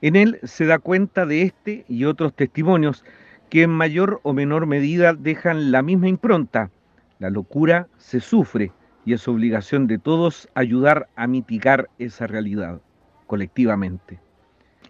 En 0.00 0.16
él 0.16 0.40
se 0.42 0.66
da 0.66 0.78
cuenta 0.78 1.24
de 1.24 1.42
este 1.42 1.84
y 1.88 2.04
otros 2.04 2.34
testimonios 2.34 3.04
que 3.48 3.62
en 3.62 3.70
mayor 3.70 4.20
o 4.22 4.32
menor 4.32 4.66
medida 4.66 5.14
dejan 5.14 5.70
la 5.70 5.82
misma 5.82 6.08
impronta. 6.08 6.70
La 7.18 7.30
locura 7.30 7.86
se 7.98 8.20
sufre 8.20 8.72
y 9.04 9.14
es 9.14 9.26
obligación 9.28 9.86
de 9.86 9.98
todos 9.98 10.48
ayudar 10.54 11.08
a 11.16 11.26
mitigar 11.26 11.88
esa 11.98 12.26
realidad 12.26 12.80
colectivamente. 13.26 14.20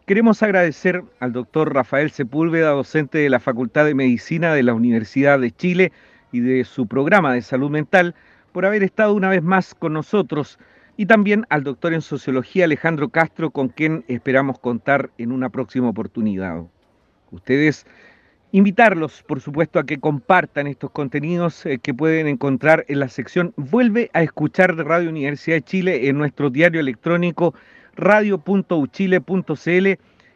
Queremos 0.07 0.43
agradecer 0.43 1.05
al 1.21 1.33
doctor 1.33 1.73
Rafael 1.73 2.11
Sepúlveda, 2.11 2.71
docente 2.71 3.19
de 3.19 3.31
la 3.31 3.39
Facultad 3.39 3.85
de 3.85 3.95
Medicina 3.95 4.53
de 4.53 4.65
la 4.65 4.75
Universidad 4.75 5.39
de 5.39 5.53
Chile 5.53 5.93
y 6.33 6.41
de 6.41 6.65
su 6.65 6.87
programa 6.87 7.35
de 7.35 7.43
salud 7.43 7.71
mental, 7.71 8.15
por 8.51 8.67
haber 8.67 8.83
estado 8.83 9.15
una 9.15 9.29
vez 9.29 9.43
más 9.43 9.75
con 9.75 9.93
nosotros, 9.93 10.59
y 10.97 11.07
también 11.07 11.47
al 11.49 11.63
doctor 11.63 11.95
en 11.95 12.03
sociología 12.03 12.65
Alejandro 12.65 13.09
Castro, 13.09 13.51
con 13.51 13.69
quien 13.69 14.05
esperamos 14.09 14.59
contar 14.59 15.11
en 15.19 15.33
una 15.33 15.49
próxima 15.49 15.89
oportunidad. 15.89 16.65
Ustedes 17.31 17.87
invitarlos, 18.53 19.23
por 19.23 19.41
supuesto, 19.41 19.79
a 19.79 19.85
que 19.85 19.99
compartan 19.99 20.67
estos 20.67 20.91
contenidos 20.91 21.67
eh, 21.67 21.79
que 21.79 21.93
pueden 21.93 22.29
encontrar 22.29 22.85
en 22.89 23.01
la 23.01 23.09
sección 23.09 23.53
Vuelve 23.57 24.11
a 24.13 24.23
escuchar 24.23 24.77
de 24.77 24.85
Radio 24.85 25.09
Universidad 25.09 25.57
de 25.57 25.63
Chile 25.63 26.09
en 26.09 26.19
nuestro 26.19 26.51
diario 26.51 26.81
electrónico 26.81 27.55
radio.uchile.cl 27.97 29.87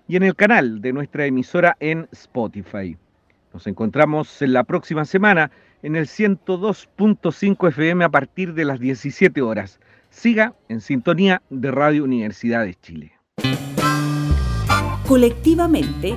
y 0.08 0.16
en 0.16 0.22
el 0.22 0.34
canal 0.34 0.80
de 0.80 0.92
nuestra 0.92 1.26
emisora 1.26 1.76
en 1.80 2.08
Spotify. 2.12 2.96
Nos 3.52 3.66
encontramos 3.66 4.42
en 4.42 4.52
la 4.52 4.64
próxima 4.64 5.04
semana 5.04 5.50
en 5.82 5.96
el 5.96 6.06
102.5 6.06 7.68
FM 7.68 8.04
a 8.04 8.08
partir 8.08 8.54
de 8.54 8.64
las 8.64 8.80
17 8.80 9.40
horas. 9.42 9.78
Siga 10.10 10.54
en 10.68 10.80
sintonía 10.80 11.42
de 11.50 11.70
Radio 11.70 12.04
Universidad 12.04 12.64
de 12.64 12.74
Chile. 12.74 13.12
Colectivamente 15.06 16.16